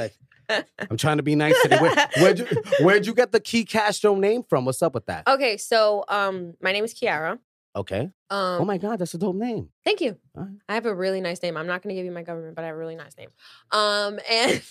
[0.48, 1.78] Like, I'm trying to be nice today.
[1.78, 2.46] Where, where'd you
[2.80, 4.64] where'd you get the Key Castro name from?
[4.64, 5.26] What's up with that?
[5.26, 7.38] Okay, so um, my name is Kiara.
[7.74, 8.10] Okay.
[8.28, 9.70] Um, Oh my God, that's a dope name.
[9.82, 10.18] thank you.
[10.34, 10.48] Right.
[10.68, 11.56] I have a really nice name.
[11.56, 13.30] I'm not going to give you my government, but I have a really nice name.
[13.70, 14.62] Um, and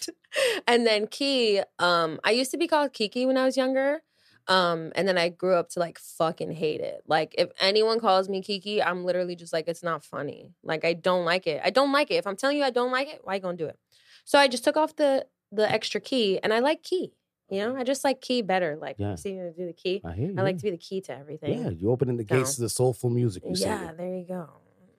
[0.67, 1.61] and then Key.
[1.79, 4.03] Um, I used to be called Kiki when I was younger.
[4.47, 7.03] Um, and then I grew up to like fucking hate it.
[7.07, 10.51] Like if anyone calls me Kiki, I'm literally just like it's not funny.
[10.63, 11.61] Like I don't like it.
[11.63, 12.15] I don't like it.
[12.15, 13.77] If I'm telling you I don't like it, why you gonna do it?
[14.25, 17.13] So I just took off the the extra key, and I like key.
[17.49, 18.77] You know, I just like key better.
[18.79, 19.15] Like Yeah.
[19.15, 20.01] see you do the key.
[20.05, 20.35] I hear you.
[20.37, 21.61] I like to be the key to everything.
[21.63, 23.43] Yeah, you opening the gates So- to the soulful music.
[23.43, 23.95] You Yeah, say.
[23.97, 24.47] there you go.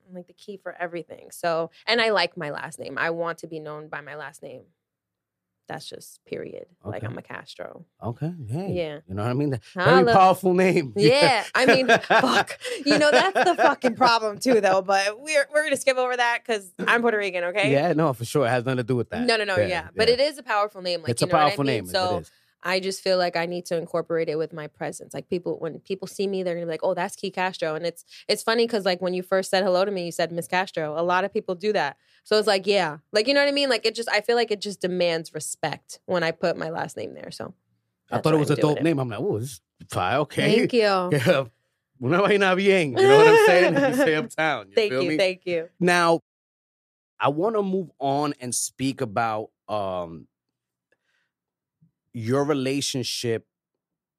[0.07, 1.31] I'm like the key for everything.
[1.31, 2.97] So, and I like my last name.
[2.99, 4.63] I want to be known by my last name.
[5.73, 6.67] That's just period.
[6.83, 7.83] Like I'm a Castro.
[8.03, 8.31] Okay.
[8.47, 8.73] Hey.
[8.73, 8.99] Yeah.
[9.07, 9.59] You know what I mean?
[9.73, 10.93] Very powerful name.
[11.03, 12.59] Yeah, I mean, fuck.
[12.85, 14.83] You know that's the fucking problem too, though.
[14.83, 17.43] But we're we're gonna skip over that because I'm Puerto Rican.
[17.45, 17.71] Okay.
[17.71, 18.45] Yeah, no, for sure.
[18.45, 19.25] It has nothing to do with that.
[19.25, 19.55] No, no, no.
[19.55, 21.01] Yeah, but it is a powerful name.
[21.01, 21.73] Like it's you a know what I powerful mean?
[21.75, 21.85] name.
[21.87, 22.31] So it is.
[22.63, 25.13] I just feel like I need to incorporate it with my presence.
[25.13, 27.85] Like people, when people see me, they're gonna be like, "Oh, that's Key Castro," and
[27.85, 30.47] it's it's funny because like when you first said hello to me, you said Miss
[30.47, 30.99] Castro.
[30.99, 33.53] A lot of people do that, so it's like, yeah, like you know what I
[33.53, 33.69] mean.
[33.69, 36.95] Like it just, I feel like it just demands respect when I put my last
[36.95, 37.31] name there.
[37.31, 37.53] So
[38.09, 38.83] I thought it was I'm a dope it.
[38.83, 38.99] name.
[38.99, 40.19] I'm like, oh, this is fire.
[40.19, 40.67] Okay.
[40.67, 41.49] Thank you.
[42.03, 42.97] Una vaina bien.
[42.97, 43.75] You know what I'm saying?
[43.75, 44.69] You say uptown.
[44.69, 45.17] You thank you, me?
[45.17, 45.69] thank you.
[45.79, 46.19] Now,
[47.19, 50.27] I want to move on and speak about um
[52.13, 53.47] your relationship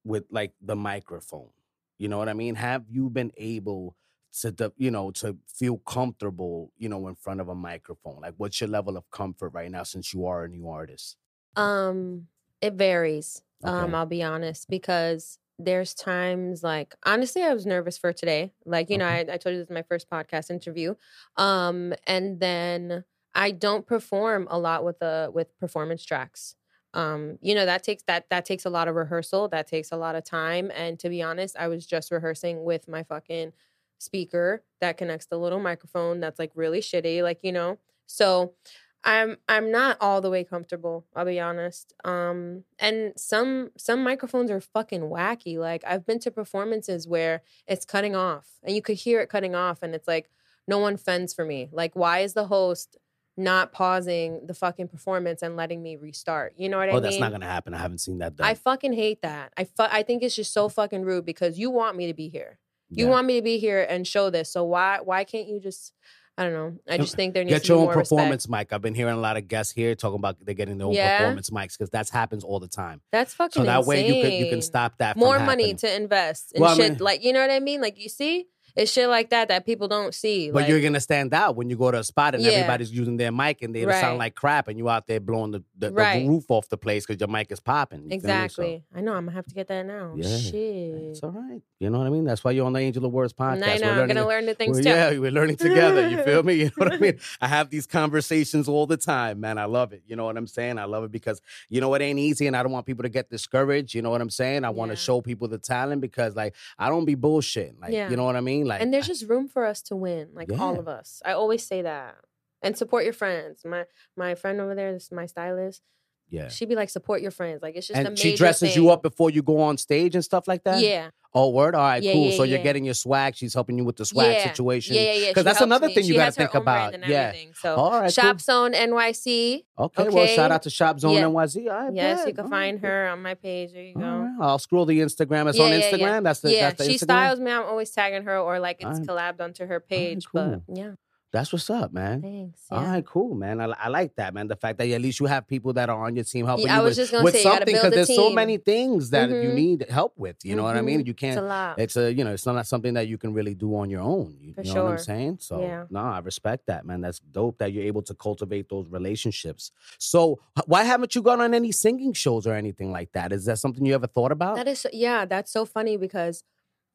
[0.04, 1.50] with like the microphone.
[1.98, 2.56] You know what I mean?
[2.56, 3.96] Have you been able
[4.40, 8.20] to you know to feel comfortable, you know, in front of a microphone?
[8.20, 11.16] Like what's your level of comfort right now since you are a new artist?
[11.56, 12.28] Um,
[12.60, 13.42] it varies.
[13.62, 18.52] Um, I'll be honest because there's times like honestly, I was nervous for today.
[18.66, 20.96] Like you know, I, I told you this is my first podcast interview.
[21.36, 23.04] Um, and then
[23.34, 26.56] I don't perform a lot with the with performance tracks.
[26.94, 29.48] Um, you know that takes that that takes a lot of rehearsal.
[29.48, 30.70] That takes a lot of time.
[30.74, 33.52] And to be honest, I was just rehearsing with my fucking
[33.98, 36.20] speaker that connects the little microphone.
[36.20, 37.22] That's like really shitty.
[37.22, 38.54] Like you know, so
[39.02, 41.92] I'm I'm not all the way comfortable, I'll be honest.
[42.04, 45.58] Um and some some microphones are fucking wacky.
[45.58, 49.54] Like I've been to performances where it's cutting off and you could hear it cutting
[49.54, 50.30] off and it's like
[50.66, 51.68] no one fends for me.
[51.72, 52.96] Like why is the host
[53.36, 56.54] not pausing the fucking performance and letting me restart?
[56.56, 56.96] You know what oh, I mean?
[56.96, 57.74] oh, that's not gonna happen.
[57.74, 58.46] I haven't seen that done.
[58.46, 59.52] I fucking hate that.
[59.56, 62.28] I fu- I think it's just so fucking rude because you want me to be
[62.28, 62.58] here.
[62.90, 63.10] You Yeah.
[63.10, 64.50] want me to be here and show this.
[64.52, 65.92] So why why can't you just
[66.36, 66.72] I don't know.
[66.88, 68.70] I just think there needs Get to your be own performance respect.
[68.70, 68.72] mic.
[68.72, 71.18] I've been hearing a lot of guests here talking about they're getting their own Yeah?
[71.18, 73.02] performance mics because that happens all the time.
[73.12, 75.12] That's fucking So that way you can you can stop that.
[75.12, 77.60] from more money to invest in Well, I shit mean- like you know what I
[77.60, 77.80] mean?
[77.80, 80.50] Like you see, it's shit like that that people don't see.
[80.50, 82.50] But like, you're gonna stand out when you go to a spot and Yeah.
[82.50, 84.00] everybody's using their mic and they Right.
[84.00, 87.06] sound like crap and you out there blowing the, the, the roof off the place
[87.06, 88.04] because your mic is popping.
[88.04, 88.10] me?
[88.10, 88.82] So, exactly.
[88.94, 89.12] I know.
[89.14, 90.14] I'm gonna have to get that now.
[90.16, 90.54] Yeah, Shit.
[90.54, 91.60] it's all right.
[91.78, 92.24] You know what I mean?
[92.24, 93.62] That's why you're on the Angel of Words podcast.
[93.68, 93.94] I know.
[93.94, 94.88] We're I'm gonna learn new things too.
[94.88, 96.08] Yeah, we're learning together.
[96.08, 96.54] You feel me?
[96.64, 97.18] You know what I mean?
[97.40, 99.58] I have these conversations all the time, man.
[99.58, 100.02] I love it.
[100.06, 100.78] You know what I'm saying?
[100.78, 103.08] I love it because you know it ain't easy, and I don't want people to
[103.08, 103.94] get discouraged.
[103.94, 104.64] You know what I'm saying?
[104.64, 105.00] I want to Yeah.
[105.00, 107.78] show people the talent because, like, I don't be bullshit.
[107.80, 108.08] Like, Yeah.
[108.08, 108.63] you know what I mean?
[108.64, 111.20] Like, and there's just room for us to win, like all of us.
[111.24, 112.16] I always say that.
[112.62, 113.60] And support your friends.
[113.64, 113.84] My
[114.16, 115.82] my friend over there, this my stylist.
[116.30, 116.48] yeah.
[116.48, 117.60] She'd be like, support your friends.
[117.62, 120.24] Like it's just a And she dresses you up before you go on stage and
[120.24, 120.80] stuff like that.
[120.80, 121.74] Yeah, Oh, word.
[121.74, 122.26] All right, Yeah, cool.
[122.30, 123.34] yeah, so you're getting your swag.
[123.36, 124.48] She's helping you with the swag Yeah.
[124.48, 124.94] situation.
[124.94, 125.32] yeah, yeah, yeah.
[125.34, 125.94] 'Cause She that's another me.
[125.94, 127.02] thing you gotta think own brand about.
[127.02, 127.34] and Yeah.
[127.60, 129.64] So All right, Shop Zone NYC.
[129.76, 129.84] cool.
[129.98, 131.24] Okay, well, shout out to Shop Zone Yeah.
[131.24, 131.68] NYC.
[131.68, 132.28] Right, Yes, bet.
[132.28, 133.72] you can find her on my page.
[133.74, 134.23] There you go.
[134.38, 134.46] Right.
[134.46, 135.48] I'll scroll the Instagram.
[135.48, 135.90] It's Yeah, on yeah, yeah.
[135.92, 136.22] Instagram.
[136.24, 137.00] That's the yeah, that's the she Instagram?
[137.02, 137.50] styles me.
[137.52, 139.36] I'm always tagging her or like it's Alright.
[139.38, 140.26] collabed onto her page.
[140.26, 140.62] cool.
[140.66, 140.92] But yeah,
[141.34, 142.22] That's what's up, man.
[142.22, 142.60] thanks.
[142.70, 142.90] Yeah.
[142.92, 143.60] right, cool, man.
[143.60, 144.46] I, I like that, man.
[144.46, 146.78] The fact that at least you have people that are on your team helping Yeah,
[146.78, 149.54] you with, with say, something because a there's so many things that you Mhm.
[149.54, 150.36] need help with.
[150.44, 151.00] You know what I mean?
[151.00, 151.06] Mhm.
[151.06, 151.38] You It's can't.
[151.40, 151.78] a lot.
[151.80, 154.36] It's a you know it's not something that you can really do on your own.
[154.40, 155.38] You, you know what I'm saying?
[155.40, 155.86] So Yeah.
[155.90, 157.00] no, I respect that, man.
[157.00, 159.72] That's dope that you're able to cultivate those relationships.
[159.98, 163.32] So why haven't you gone on any singing shows or anything like that?
[163.32, 164.54] Is that something you ever thought about?
[164.54, 166.44] That is so- yeah, that's so funny because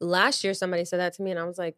[0.00, 1.76] last year somebody said that to me and I was like,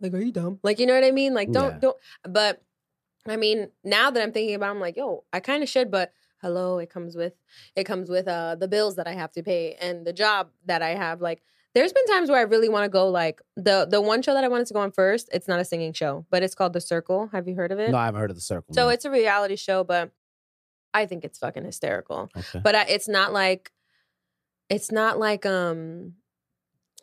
[0.00, 0.60] like, are you dumb?
[0.62, 1.34] Like, you know what I mean?
[1.34, 1.78] Like, don't Yeah.
[1.80, 1.96] don't.
[2.28, 2.62] But
[3.26, 5.90] I mean, now that I'm thinking about, it, I'm like, yo, I kind of should,
[5.90, 7.34] but hello, it comes with
[7.76, 10.82] it comes with uh the bills that I have to pay and the job that
[10.82, 11.20] I have.
[11.20, 11.42] Like,
[11.74, 13.08] there's been times where I really want to go.
[13.08, 15.64] Like the the one show that I wanted to go on first, it's not a
[15.64, 17.28] singing show, but it's called The Circle.
[17.32, 17.90] Have you heard of it?
[17.90, 18.74] no, I haven't heard of the circle.
[18.74, 18.88] So no.
[18.88, 20.10] it's a reality show, but
[20.94, 22.60] I think it's fucking hysterical okay.
[22.64, 23.72] but I, it's not like
[24.70, 26.14] it's not like um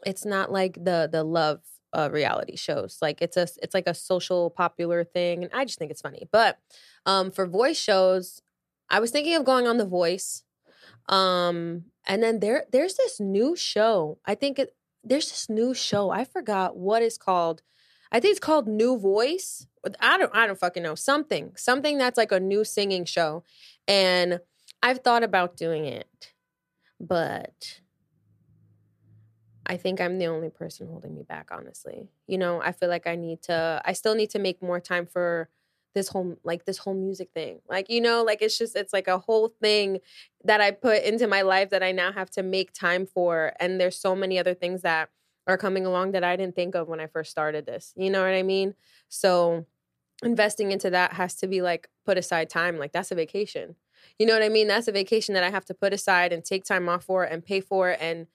[0.05, 1.61] it's not like the the love
[1.95, 2.97] uh, reality shows.
[3.01, 6.27] Like it's a it's like a social popular thing and i just think it's funny.
[6.31, 6.59] But
[7.05, 8.41] um for voice shows
[8.89, 10.43] i was thinking of going on the voice
[11.09, 14.19] um and then there there's this new show.
[14.25, 17.61] I think it there's this new show i forgot what it's called.
[18.11, 19.67] I think it's called new voice.
[19.99, 20.95] I don't i don't fucking know.
[20.95, 23.43] Something something that's like a new singing show
[23.87, 24.39] and
[24.83, 26.33] I've thought about doing it,
[26.99, 27.81] but
[29.65, 32.09] I think I'm the only person holding me back, honestly.
[32.27, 35.05] You know, I feel like I need to, I still need to make more time
[35.05, 35.49] for
[35.93, 37.61] this whole, like, this whole music thing.
[37.69, 39.99] Like, you know, like it's just, it's like a whole thing
[40.43, 43.53] that I put into my life that I now have to make time for.
[43.59, 45.09] And there's so many other things that
[45.47, 47.93] are coming along that I didn't think of when I first started this.
[47.95, 48.75] You know what I mean?
[49.09, 49.65] So,
[50.23, 53.75] investing into that has to be like put aside time like that's a vacation
[54.17, 56.43] you know what i mean that's a vacation that i have to put aside and
[56.45, 58.27] take time off for and pay for and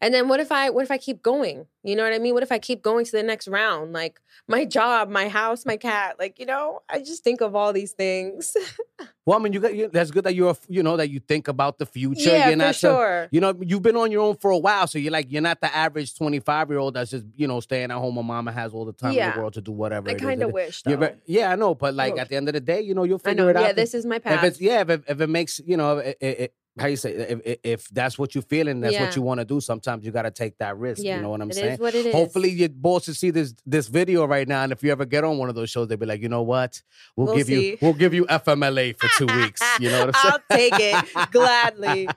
[0.00, 2.34] and then what if i what if i keep going you know what i mean
[2.34, 5.76] what if i keep going to the next round like my job my house my
[5.76, 8.56] cat like you know i just think of all these things
[9.24, 11.46] well, I mean, you got you, that's good that you're you know that you think
[11.48, 12.30] about the future.
[12.30, 14.58] yeah you're for not so- sure you know, you've been on your own for a
[14.58, 17.60] while, so you're like you're not the average 25 year old that's just you know
[17.60, 18.14] staying at home.
[18.16, 20.10] My mama has all the time in the world to do whatever.
[20.10, 21.06] i kind of wish you're though.
[21.06, 23.18] ve- yeah, I know, but like at the end of the day, you know, you'll
[23.18, 23.62] figure know it out.
[23.62, 25.98] yeah this is my if path it's yeah, if it, if it makes you know,
[25.98, 29.02] it, it- how you say if, if that's what you're feeling, that's Yeah.
[29.02, 29.60] what you want to do.
[29.60, 31.02] Sometimes you got to take that risk.
[31.02, 31.78] yeah You know what I'm it saying?
[31.78, 34.82] what it is Hopefully, your boss bosses see this this video right now, and if
[34.82, 36.80] you ever get on one of those shows, they'll be like, you know what,
[37.16, 39.60] we'll, We'll give you we'll give you FMLA for two weeks.
[39.80, 40.32] You know what I'm saying?
[40.50, 42.08] i'll take it gladly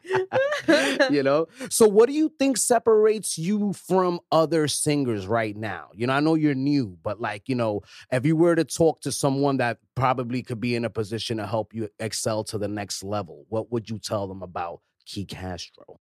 [1.15, 6.07] you know so what do you think separates you from other singers right now you
[6.07, 9.11] know i know you're new but like you know if you were to talk to
[9.11, 13.03] someone that probably could be in a position to help you excel to the next
[13.03, 15.99] level what would you tell them about ki castro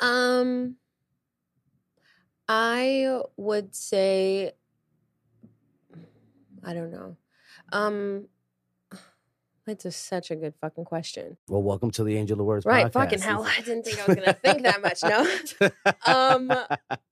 [0.00, 0.76] Um,
[2.48, 4.52] I would say,
[6.64, 7.16] I don't know.
[7.72, 8.28] Um,
[9.66, 11.36] that's a, such a good fucking question.
[11.48, 12.86] well welcome to the angel of words Right?
[12.86, 12.92] podcast.
[12.92, 13.44] Fucking hell!
[13.58, 15.02] I didn't think I was gonna think that much.
[15.02, 15.70] No.
[16.06, 16.52] Um,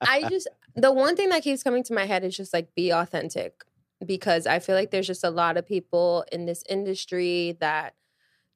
[0.01, 2.91] I just the one thing that keeps coming to my head is just like be
[2.93, 3.63] authentic
[4.05, 7.95] because I feel like there's just a lot of people in this industry that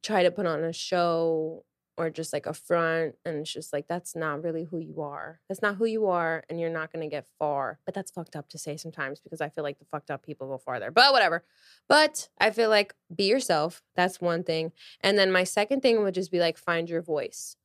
[0.07, 1.65] try to put on a show
[1.99, 5.41] or just like a front and it's just like that's not really who you are.
[5.49, 7.79] That's not who you are and you're not going to get far.
[7.87, 10.47] But that's fucked up to say sometimes because I feel like the fucked up people
[10.47, 10.91] go farther.
[10.91, 11.43] But whatever.
[11.89, 13.83] But I feel like be yourself.
[13.95, 14.73] That's one thing.
[15.01, 17.57] And then my second thing would just be like find your voice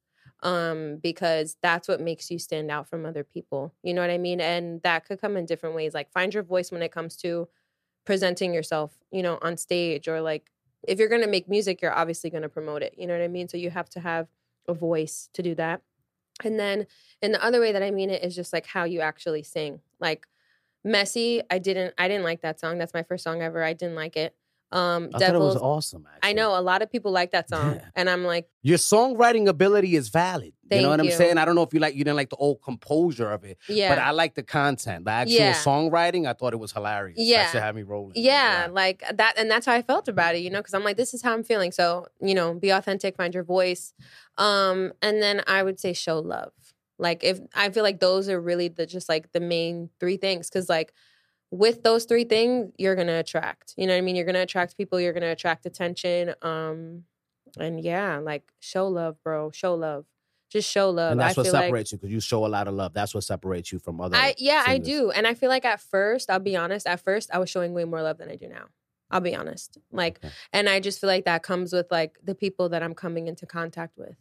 [0.44, 4.18] um because that's what makes you stand out from other people you know what i
[4.18, 7.16] mean and that could come in different ways like find your voice when it comes
[7.16, 7.48] to
[8.06, 10.50] presenting yourself you know on stage or like
[10.88, 13.24] if you're going to make music you're obviously going to promote it you know what
[13.24, 13.48] i mean?
[13.48, 14.28] So you have to have
[14.68, 15.82] a voice to do that.
[16.44, 16.88] And then
[17.22, 19.82] and the other way that i mean it is just like how you actually sing.
[20.00, 20.28] Like
[20.84, 22.78] messy i didn't i didn't like that song.
[22.78, 23.64] That's my first song ever.
[23.64, 24.36] I didn't like it
[24.74, 26.30] um i thought it was awesome actually.
[26.30, 27.86] i know a lot of people like that song Yeah.
[27.96, 31.56] and i'm like your songwriting ability is valid you know what i'm saying i don't
[31.56, 34.12] know if you like you didn't like the old composure of it yeah but i
[34.12, 35.54] like the content the actual Yeah.
[35.54, 37.52] songwriting i thought it was hilarious Yeah.
[37.52, 40.50] that had me rolling yeah like that and that's how i felt about it you
[40.50, 43.34] know because i'm like this is how i'm feeling so you know be authentic find
[43.34, 43.94] your voice
[44.38, 46.54] um and then i would say show love
[46.98, 50.50] like if i feel like those are really the just like the main three things
[50.50, 50.94] because like
[51.52, 54.78] with those three things you're gonna attract you know what i mean you're gonna attract
[54.78, 57.04] people you're gonna attract attention um
[57.60, 60.06] and yeah like show love bro show love
[60.50, 62.48] just show love and that's I what feel like- separates you because you show a
[62.48, 62.94] lot of love.
[62.94, 64.18] That's what separates you from other.
[64.18, 65.10] I yeah, I do.
[65.10, 67.86] And I feel like at first, I'll be honest, at first I was showing way
[67.86, 68.66] more love than I do now.
[69.10, 69.78] I'll be honest.
[69.94, 70.34] Like Okay.
[70.52, 73.46] and I just feel like that comes with like the people that I'm coming into
[73.46, 74.18] contact with.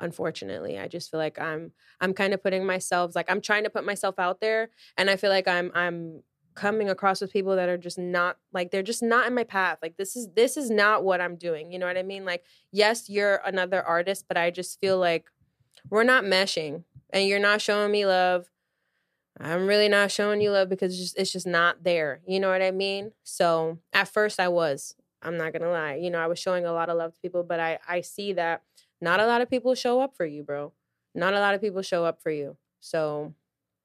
[0.00, 0.78] unfortunately.
[0.78, 3.84] I just feel like I'm I'm kind of putting myself like I'm trying to put
[3.86, 6.22] myself out there and I feel like I'm I'm
[6.54, 9.78] coming across with people that are just not like they're just not in my path.
[9.82, 11.72] Like this is this is not what I'm doing.
[11.72, 12.24] You know what I mean?
[12.24, 15.26] Like yes, you're another artist, but I just feel like
[15.90, 18.50] we're not meshing and you're not showing me love.
[19.40, 22.20] I'm really not showing you love because it's just, it's just not there.
[22.26, 23.12] You know what I mean?
[23.24, 24.94] So at first I was.
[25.22, 25.94] I'm not gonna lie.
[25.94, 28.32] You know, I was showing a lot of love to people, but I I see
[28.34, 28.62] that
[29.00, 30.72] not a lot of people show up for you, bro.
[31.14, 32.56] Not a lot of people show up for you.
[32.80, 33.34] So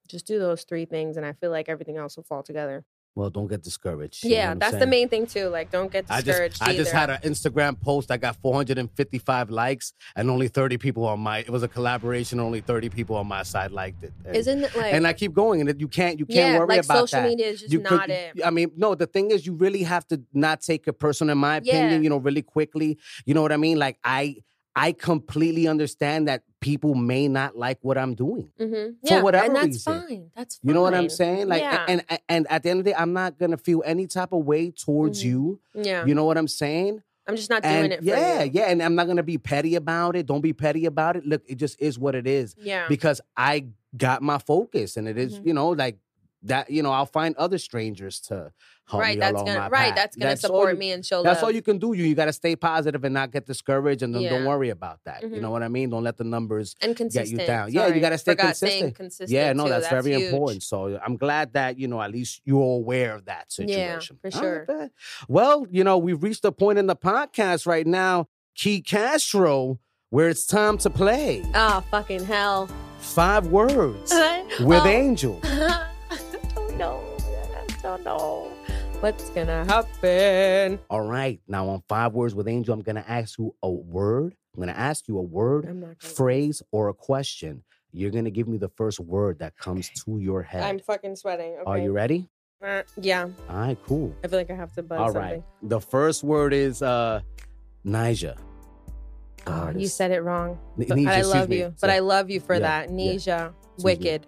[0.09, 2.83] just do those three things, and I feel like everything else will fall together.
[3.15, 4.23] Well, don't get discouraged.
[4.23, 5.47] Yeah, that's the main thing too.
[5.49, 6.61] Like, don't get discouraged.
[6.61, 8.11] I just I just had an Instagram post.
[8.11, 11.39] I got 455 likes and only 30 people on my.
[11.39, 12.39] It was a collaboration.
[12.39, 14.13] Only 30 people on my side liked it.
[14.25, 14.93] And, Isn't it like?
[14.93, 17.27] and I keep going, and you can't you can't yeah, worry like about social that.
[17.29, 18.39] media is just you not could, it.
[18.45, 18.95] I mean, no.
[18.95, 21.33] The thing is, you really have to not take it personal.
[21.33, 21.99] In my opinion, Yeah.
[21.99, 22.97] you know, really quickly.
[23.25, 23.79] You know what I mean?
[23.79, 24.37] Like I
[24.81, 28.49] I completely understand that people may not like what I'm doing.
[28.59, 28.91] Mm-hmm.
[29.07, 29.93] for Yeah, whatever and that's reason.
[30.01, 30.31] fine.
[30.35, 30.67] That's fine.
[30.67, 31.47] You know what I'm saying?
[31.47, 31.85] Like, yeah.
[31.87, 34.31] and, and and at the end of the day, I'm not gonna feel any type
[34.31, 35.25] of way towards Mhm.
[35.25, 35.59] you.
[35.73, 37.01] yeah, You know what I'm saying?
[37.27, 37.99] I'm just not doing And it.
[37.99, 38.51] For yeah, you.
[38.55, 40.25] yeah, and I'm not gonna be petty about it.
[40.25, 41.25] Don't be petty about it.
[41.25, 42.87] Look, it just is what it is yeah.
[42.87, 45.45] because I got my focus, and it is, Mhm.
[45.47, 45.97] you know, like
[46.43, 46.69] that.
[46.69, 48.51] You know, I'll find other strangers to
[48.87, 49.15] help right.
[49.15, 49.87] me that's along gonna my right.
[49.89, 49.95] path.
[49.95, 51.49] That's gonna all support you- me and show That's love.
[51.49, 51.93] all you can do.
[51.93, 54.99] You you got to stay positive and not get discouraged, and then don't worry about
[55.05, 55.21] that.
[55.21, 55.41] You Mhm.
[55.41, 55.89] know what I mean?
[55.89, 57.71] Don't let the numbers and get you down.
[57.71, 58.95] Yeah, you got to stay consistent.
[58.95, 59.29] consistent.
[59.29, 59.69] Yeah, no, too.
[59.69, 60.23] that's, very huge.
[60.31, 60.63] important.
[60.63, 64.17] So I'm glad that you know at least you're aware of that situation.
[64.23, 64.89] yeah, for sure.
[65.27, 69.79] well, you know we've reached a point in the podcast right now, Ki Castro,
[70.09, 72.67] where it's time to play Oh fucking hell!
[72.99, 74.11] five words
[74.59, 74.87] with Oh.
[74.87, 75.39] Angel.
[77.97, 78.15] don't know.
[78.15, 78.51] I don't know
[78.99, 80.79] what's gonna happen.
[80.89, 84.35] All right, now on five words with Angel, I'm gonna ask you a word.
[84.55, 85.95] I'm gonna ask you a word.
[85.99, 87.63] Phrase, or a question.
[87.91, 90.63] You're gonna give me the first word that comes to your head.
[90.63, 91.53] I'm fucking sweating.
[91.53, 91.63] Okay.
[91.65, 92.29] Are you ready?
[92.63, 94.13] Uh, yeah, All right, cool.
[94.23, 95.43] I feel like I have to buzz All something.
[95.63, 97.21] The first word is uh
[97.85, 98.35] Nija.
[99.45, 100.59] the Oh, you said it wrong.
[100.77, 101.57] N- But Nisha, I love me.
[101.59, 101.73] you.
[101.79, 102.89] But I love you for Yeah, that.
[102.89, 103.13] yeah.
[103.13, 103.83] Nisha, me.
[103.83, 104.27] wicked.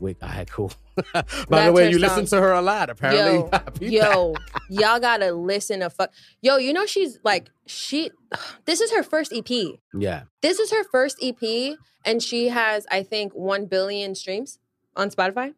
[0.00, 0.72] All right, cool.
[1.48, 3.38] By the way, you listen to her a lot, apparently.
[3.38, 4.12] Yo, I peeped that.
[4.14, 4.34] Yo,
[4.68, 6.12] y'all gotta listen to fuck.
[6.40, 8.10] Yo, you know she's like she.
[8.66, 9.48] This is her first EP.
[9.94, 10.24] Yeah.
[10.42, 14.58] This is her first EP, and she has I think one billion streams
[14.94, 15.54] on Spotify.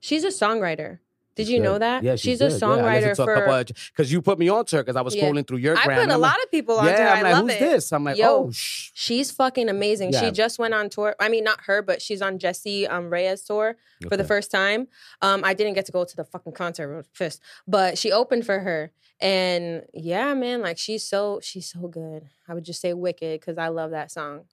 [0.00, 1.00] She's a songwriter.
[1.36, 2.02] Did you know that?
[2.04, 2.50] Yeah, she's, good.
[2.50, 3.64] a Yeah, songwriter to for.
[3.92, 5.24] Because you put me on to her because I was Yeah.
[5.24, 6.00] scrolling through your I gram.
[6.02, 7.08] put a I'm lot like, of people on Yeah, her.
[7.08, 7.60] I'm I like, love who's it.
[7.60, 7.92] this?
[7.92, 8.90] I'm like, Yo, oh, shh.
[8.94, 10.12] She's fucking amazing.
[10.12, 10.20] Yeah.
[10.20, 11.16] She just went on tour.
[11.18, 13.76] I mean, not her, but she's on Jessie um, Reyez tour
[14.08, 14.86] for the first time.
[15.22, 18.60] Um, I didn't get to go to the fucking concert fast, but she opened for
[18.60, 18.92] her.
[19.20, 22.28] And yeah, man, like she's so she's so good.
[22.48, 24.44] I would just say wicked because I love that song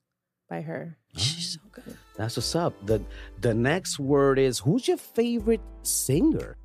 [0.49, 0.97] by her.
[1.17, 1.97] She's so good.
[2.15, 2.73] That's what's up.
[2.85, 3.01] The
[3.39, 6.57] the next word is who's your favorite singer?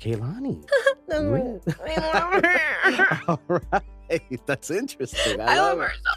[0.00, 0.64] Kehlani.
[1.12, 1.60] I Really?
[3.28, 4.46] All right.
[4.46, 5.40] That's interesting.
[5.40, 6.10] I, I love love her so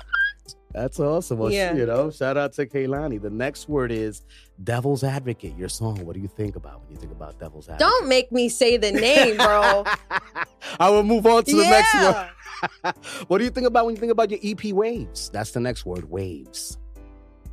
[0.73, 1.39] That's awesome.
[1.39, 1.73] Well, Yeah.
[1.73, 3.21] you know, shout out to Kehlani.
[3.21, 4.23] The next word is
[4.63, 6.05] Devil's Advocate, your song.
[6.05, 7.79] What do you think about when you think about Devil's Advocate?
[7.79, 9.85] Don't make me say the name, bro.
[10.79, 12.93] I will move on to the next one.
[13.27, 15.29] what do you think about when you think about your EP Waves?
[15.29, 16.77] That's the next word, Waves.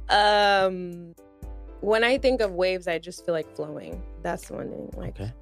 [0.09, 1.15] Um,
[1.81, 4.03] when I think of waves, I just feel like flowing.
[4.25, 4.91] That's the one thing.
[4.97, 5.33] Like, Okay.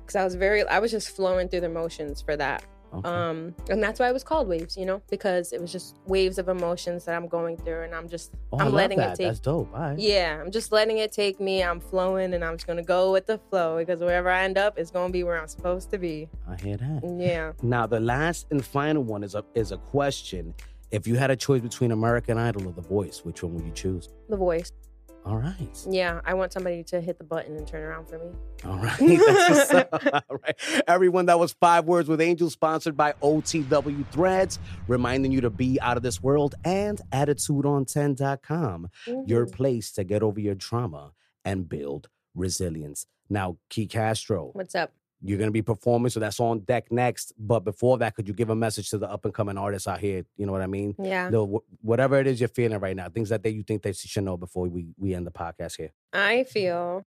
[0.00, 2.64] because I was very, I was just flowing through the motions for that.
[2.92, 3.08] okay.
[3.08, 6.38] Um, and that's why it was called waves, you know, because it was just waves
[6.38, 9.12] of emotions that I'm going through, and I'm just, oh, I I'm love letting that.
[9.12, 9.26] it take.
[9.28, 9.70] That's dope.
[9.72, 9.96] All right.
[9.98, 11.62] Yeah, I'm just letting it take me.
[11.62, 14.76] I'm flowing, and I'm just gonna go with the flow because wherever I end up,
[14.76, 16.28] it's gonna be where I'm supposed to be.
[16.48, 17.16] I hear that.
[17.16, 17.52] Yeah.
[17.62, 20.52] Now, the last and final one is a is a question.
[20.90, 23.70] If you had a choice between American Idol or The Voice, which one would you
[23.70, 24.08] choose?
[24.28, 24.72] The voice.
[25.26, 25.84] All right.
[25.88, 28.30] Yeah, I want somebody to hit the button and turn around for me.
[28.64, 28.98] All right.
[28.98, 30.24] That's what's up.
[30.30, 30.56] All right.
[30.88, 34.58] Everyone, that was Five Words with Angel, sponsored by OTW Threads,
[34.88, 38.88] reminding you to be out of this world and attitudeon10.com,
[39.26, 39.52] your Mhm.
[39.52, 41.12] place to get over your trauma
[41.44, 43.06] and build resilience.
[43.28, 44.92] Now, Ki Castro, What's up?
[45.22, 47.32] You're going to be performing, so that's on deck next.
[47.38, 50.00] But before that, could you give a message to the up and coming artists out
[50.00, 50.24] here?
[50.36, 50.94] You know what I mean?
[51.02, 51.28] Yeah.
[51.28, 54.24] No, whatever it is you're feeling right now, things that they, you think they should
[54.24, 55.92] know before we, we end the podcast here.
[56.12, 57.04] I feel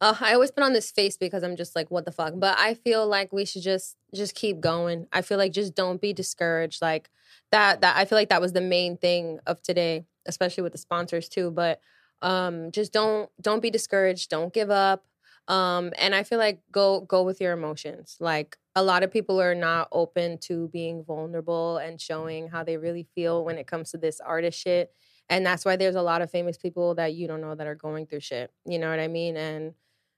[0.00, 2.34] uh, I always put on this face because I'm just like, what the fuck?
[2.36, 5.06] But I feel like we should just just keep going.
[5.12, 6.80] I feel like just don't be discouraged.
[6.80, 7.10] Like
[7.50, 10.78] that that I feel like that was the main thing of today, especially with the
[10.78, 11.50] sponsors too.
[11.50, 11.80] But
[12.22, 14.30] um just don't don't be discouraged.
[14.30, 15.04] Don't give up.
[15.48, 18.16] Um and I feel like go go with your emotions.
[18.20, 22.76] Like a lot of people are not open to being vulnerable and showing how they
[22.76, 24.92] really feel when it comes to this artist shit.
[25.28, 27.74] And that's why there's a lot of famous people that you don't know that are
[27.74, 28.52] going through shit.
[28.64, 29.36] You know what I mean?
[29.36, 29.74] And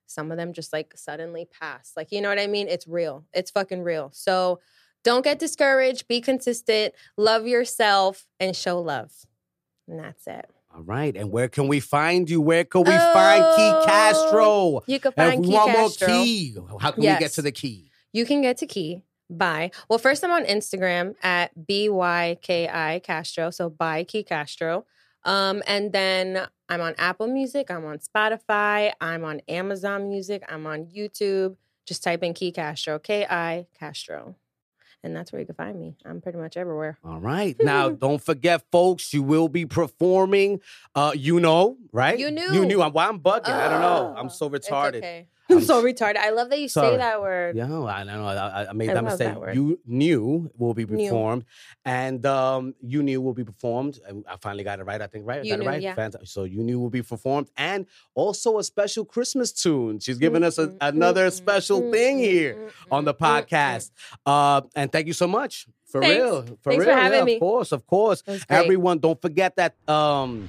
[0.06, 1.92] some of them just like suddenly pass.
[1.96, 2.68] Like, you know what I mean?
[2.68, 3.24] It's real.
[3.32, 4.10] It's fucking real.
[4.12, 4.60] So
[5.04, 6.06] don't get discouraged.
[6.08, 6.94] Be consistent.
[7.16, 9.12] Love yourself and show love.
[9.88, 10.50] And that's it.
[10.74, 11.16] All right.
[11.16, 12.40] And where can we find you?
[12.40, 14.82] Where can we oh, find Ki Castro?
[14.86, 16.08] You can find Ki Castro.
[16.08, 17.16] Key, how can yes.
[17.16, 17.90] we get to the Key?
[18.12, 23.50] You can get to Key by, well, first I'm on Instagram at B-Y-K-I Castro.
[23.50, 24.86] So by Ki Castro.
[25.24, 30.66] Um, and then I'm on Apple Music, I'm on Spotify, I'm on Amazon Music, I'm
[30.66, 31.56] on YouTube.
[31.84, 34.36] Just type in Ki Castro, K I Castro
[35.02, 35.96] and that's where you can find me.
[36.04, 36.98] I'm pretty much everywhere.
[37.04, 37.56] All right.
[37.60, 40.60] Now, don't forget, folks, you will be performing.
[40.94, 42.18] Uh, you know, right?
[42.18, 42.52] You knew.
[42.52, 42.80] You knew.
[42.80, 43.48] Why I'm bugging?
[43.48, 44.14] I don't know.
[44.16, 45.26] I'm so retarded.
[45.50, 46.16] I'm so retarded.
[46.16, 46.92] I love that you Sorry.
[46.92, 47.56] say that word.
[47.56, 48.24] Yeah, I know.
[48.24, 49.34] I, I made I that mistake.
[49.34, 51.92] That you knew will be performed, new.
[51.92, 53.98] and um, you knew will be performed.
[54.28, 55.00] I finally got it right.
[55.00, 55.44] I think right.
[55.44, 55.82] You got knew, it right.
[55.82, 55.94] Yeah.
[55.94, 56.28] Fantastic.
[56.28, 59.98] So you knew will be performed, and also a special Christmas tune.
[60.00, 63.90] She's giving us a, another special thing here on the podcast.
[64.24, 65.66] Uh, and thank you so much.
[65.86, 66.22] For Thanks.
[66.22, 66.42] real.
[66.42, 66.94] For Thanks real.
[66.94, 67.34] For having yeah, me.
[67.34, 68.22] Of course, of course.
[68.48, 69.74] Everyone, don't forget that.
[69.88, 70.48] Um,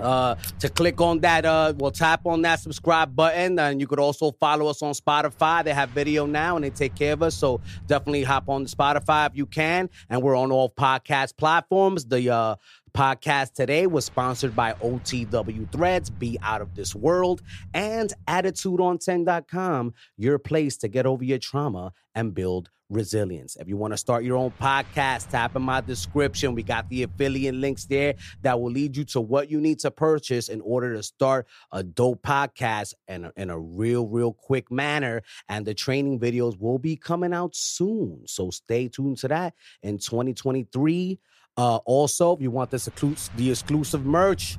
[0.00, 4.00] uh, to click on that, uh, well, tap on that subscribe button, and you could
[4.00, 5.64] also follow us on Spotify.
[5.64, 7.34] They have video now, and they take care of us.
[7.34, 9.90] So definitely hop on the Spotify if you can.
[10.08, 12.06] And we're on all podcast platforms.
[12.06, 12.56] The uh,
[12.94, 20.38] podcast today was sponsored by OTW Threads, Be Out of This World, and AttitudeOn10.com, your
[20.38, 23.56] place to get over your trauma and build resilience.
[23.56, 26.54] If you want to start your own podcast, tap in my description.
[26.54, 29.90] We got the affiliate links there that will lead you to what you need to
[29.90, 34.70] purchase in order to start a dope podcast in a, in a real, real quick
[34.70, 35.22] manner.
[35.48, 38.22] And the training videos will be coming out soon.
[38.26, 41.18] So stay tuned to that in 2023.
[41.56, 42.88] Uh, also, if you want this
[43.36, 44.58] the exclusive merch,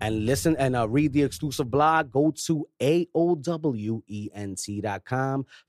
[0.00, 3.46] and listen and uh, read the exclusive blog, go to AOWENT.com.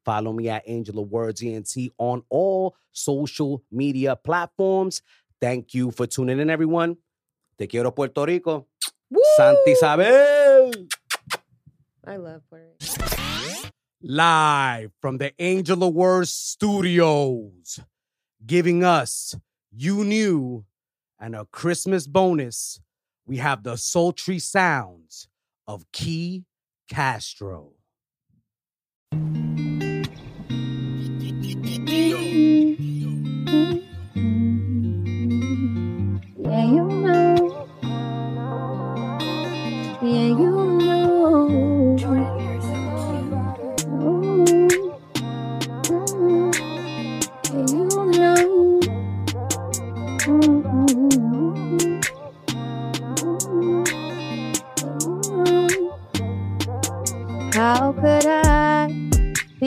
[0.03, 5.01] Follow me at Angel of Words ENT on all social media platforms.
[5.39, 6.97] Thank you for tuning in, everyone.
[7.57, 8.67] Te quiero, Puerto Rico.
[9.09, 9.21] Woo!
[9.37, 10.71] Santa Isabel.
[12.05, 13.69] I love Puerto Rico.
[14.01, 17.79] Live from the Angel of Words studios,
[18.45, 19.35] giving us
[19.71, 20.65] You Knew
[21.19, 22.79] and a Christmas bonus
[23.25, 25.27] we have the sultry sounds
[25.67, 26.45] of Ki
[26.89, 27.71] Castro.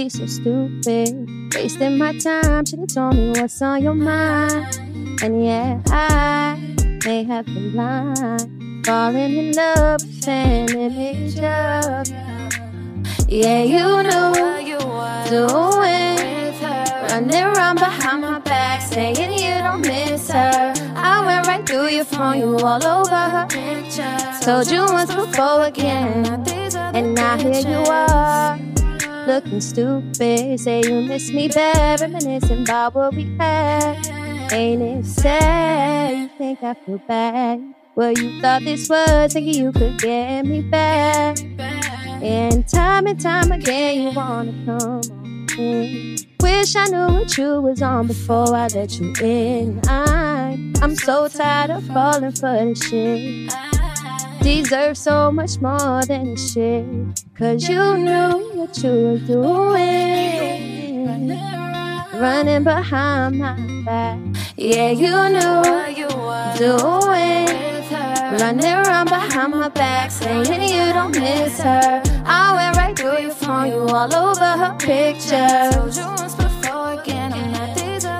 [0.09, 1.55] So stupid?
[1.55, 4.79] Wasting my time, should've told me what's on your mind.
[5.23, 6.57] And yeah, I
[7.05, 12.09] may have been blind, falling in love with an of.
[13.29, 16.55] Yeah, you know what you were doing,
[17.11, 20.73] running around behind my back, saying you don't miss her.
[20.97, 24.17] I went right through your phone, you all over her picture.
[24.41, 26.25] Told you once before again,
[26.95, 28.78] and now here you are.
[29.29, 33.99] Looking stupid, say you miss me bad, reminiscing about what we had.
[34.51, 36.17] Ain't it sad?
[36.17, 37.75] You think I feel bad?
[37.95, 41.39] Well, you thought this was thinking you could get me back.
[42.23, 46.17] And time and time again, you wanna come in.
[46.41, 49.83] Wish I knew what you was on before I let you in.
[49.89, 53.53] I'm, I'm so tired of falling for this shit.
[54.49, 56.87] Deserve so much more than shit.
[57.37, 61.29] Cause you knew what you were doing.
[62.19, 64.19] Running behind my back.
[64.57, 67.47] Yeah, you knew what you were doing.
[68.41, 72.03] Running around behind my back, saying you don't miss her.
[72.25, 75.99] I went right through your phone, you all over her pictures.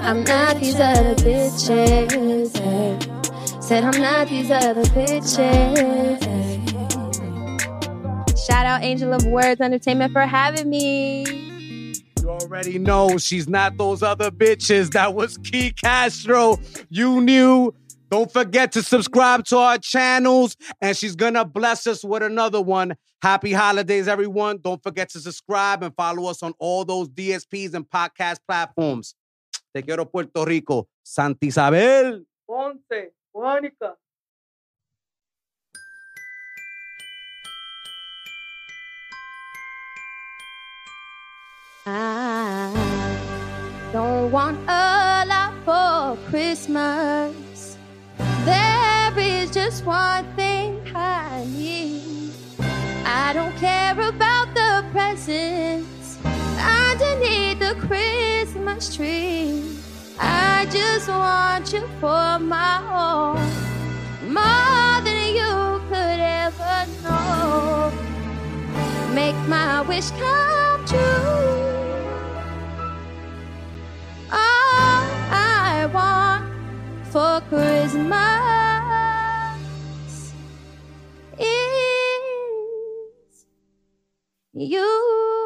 [0.09, 3.18] I'm not these other bitches.
[3.69, 6.23] Said I'm not these other bitches.
[8.47, 11.27] Shout out Angel of Words Entertainment for having me.
[12.23, 14.93] You already know she's not those other bitches.
[14.93, 16.59] That was Ki Castro.
[16.89, 17.75] You knew
[18.11, 22.97] Don't forget to subscribe to our channels, and she's gonna bless us with another one.
[23.21, 24.61] Happy holidays, everyone.
[24.63, 29.15] Don't forget to subscribe and follow us on all those DSPs and podcast platforms.
[29.75, 30.89] Te quiero, Puerto Rico.
[31.03, 32.23] Santa Isabel.
[32.49, 33.95] Ponce, Guánica.
[41.87, 42.73] I
[43.93, 47.79] don't want a lot for Christmas.
[48.45, 52.33] There is just one thing I need.
[53.05, 56.19] I don't care about the presents
[56.59, 59.79] underneath the Christmas tree.
[60.21, 63.39] I just want you for my own,
[64.33, 67.93] more than you could ever know.
[69.15, 70.99] Make my wish come true.
[74.31, 76.45] All I want
[77.13, 78.09] for Christmas
[81.39, 81.49] is
[84.55, 85.38] you.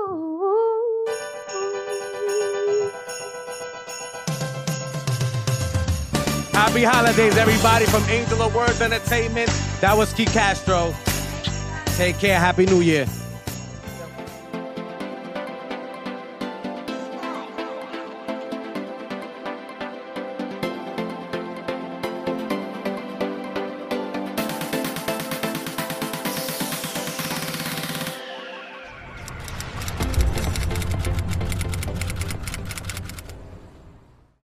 [6.72, 9.50] Happy holidays, everybody, from Angel of Words Entertainment.
[9.82, 10.94] That was Ki Castro.
[11.98, 12.40] Take care.
[12.40, 13.06] Happy New Year.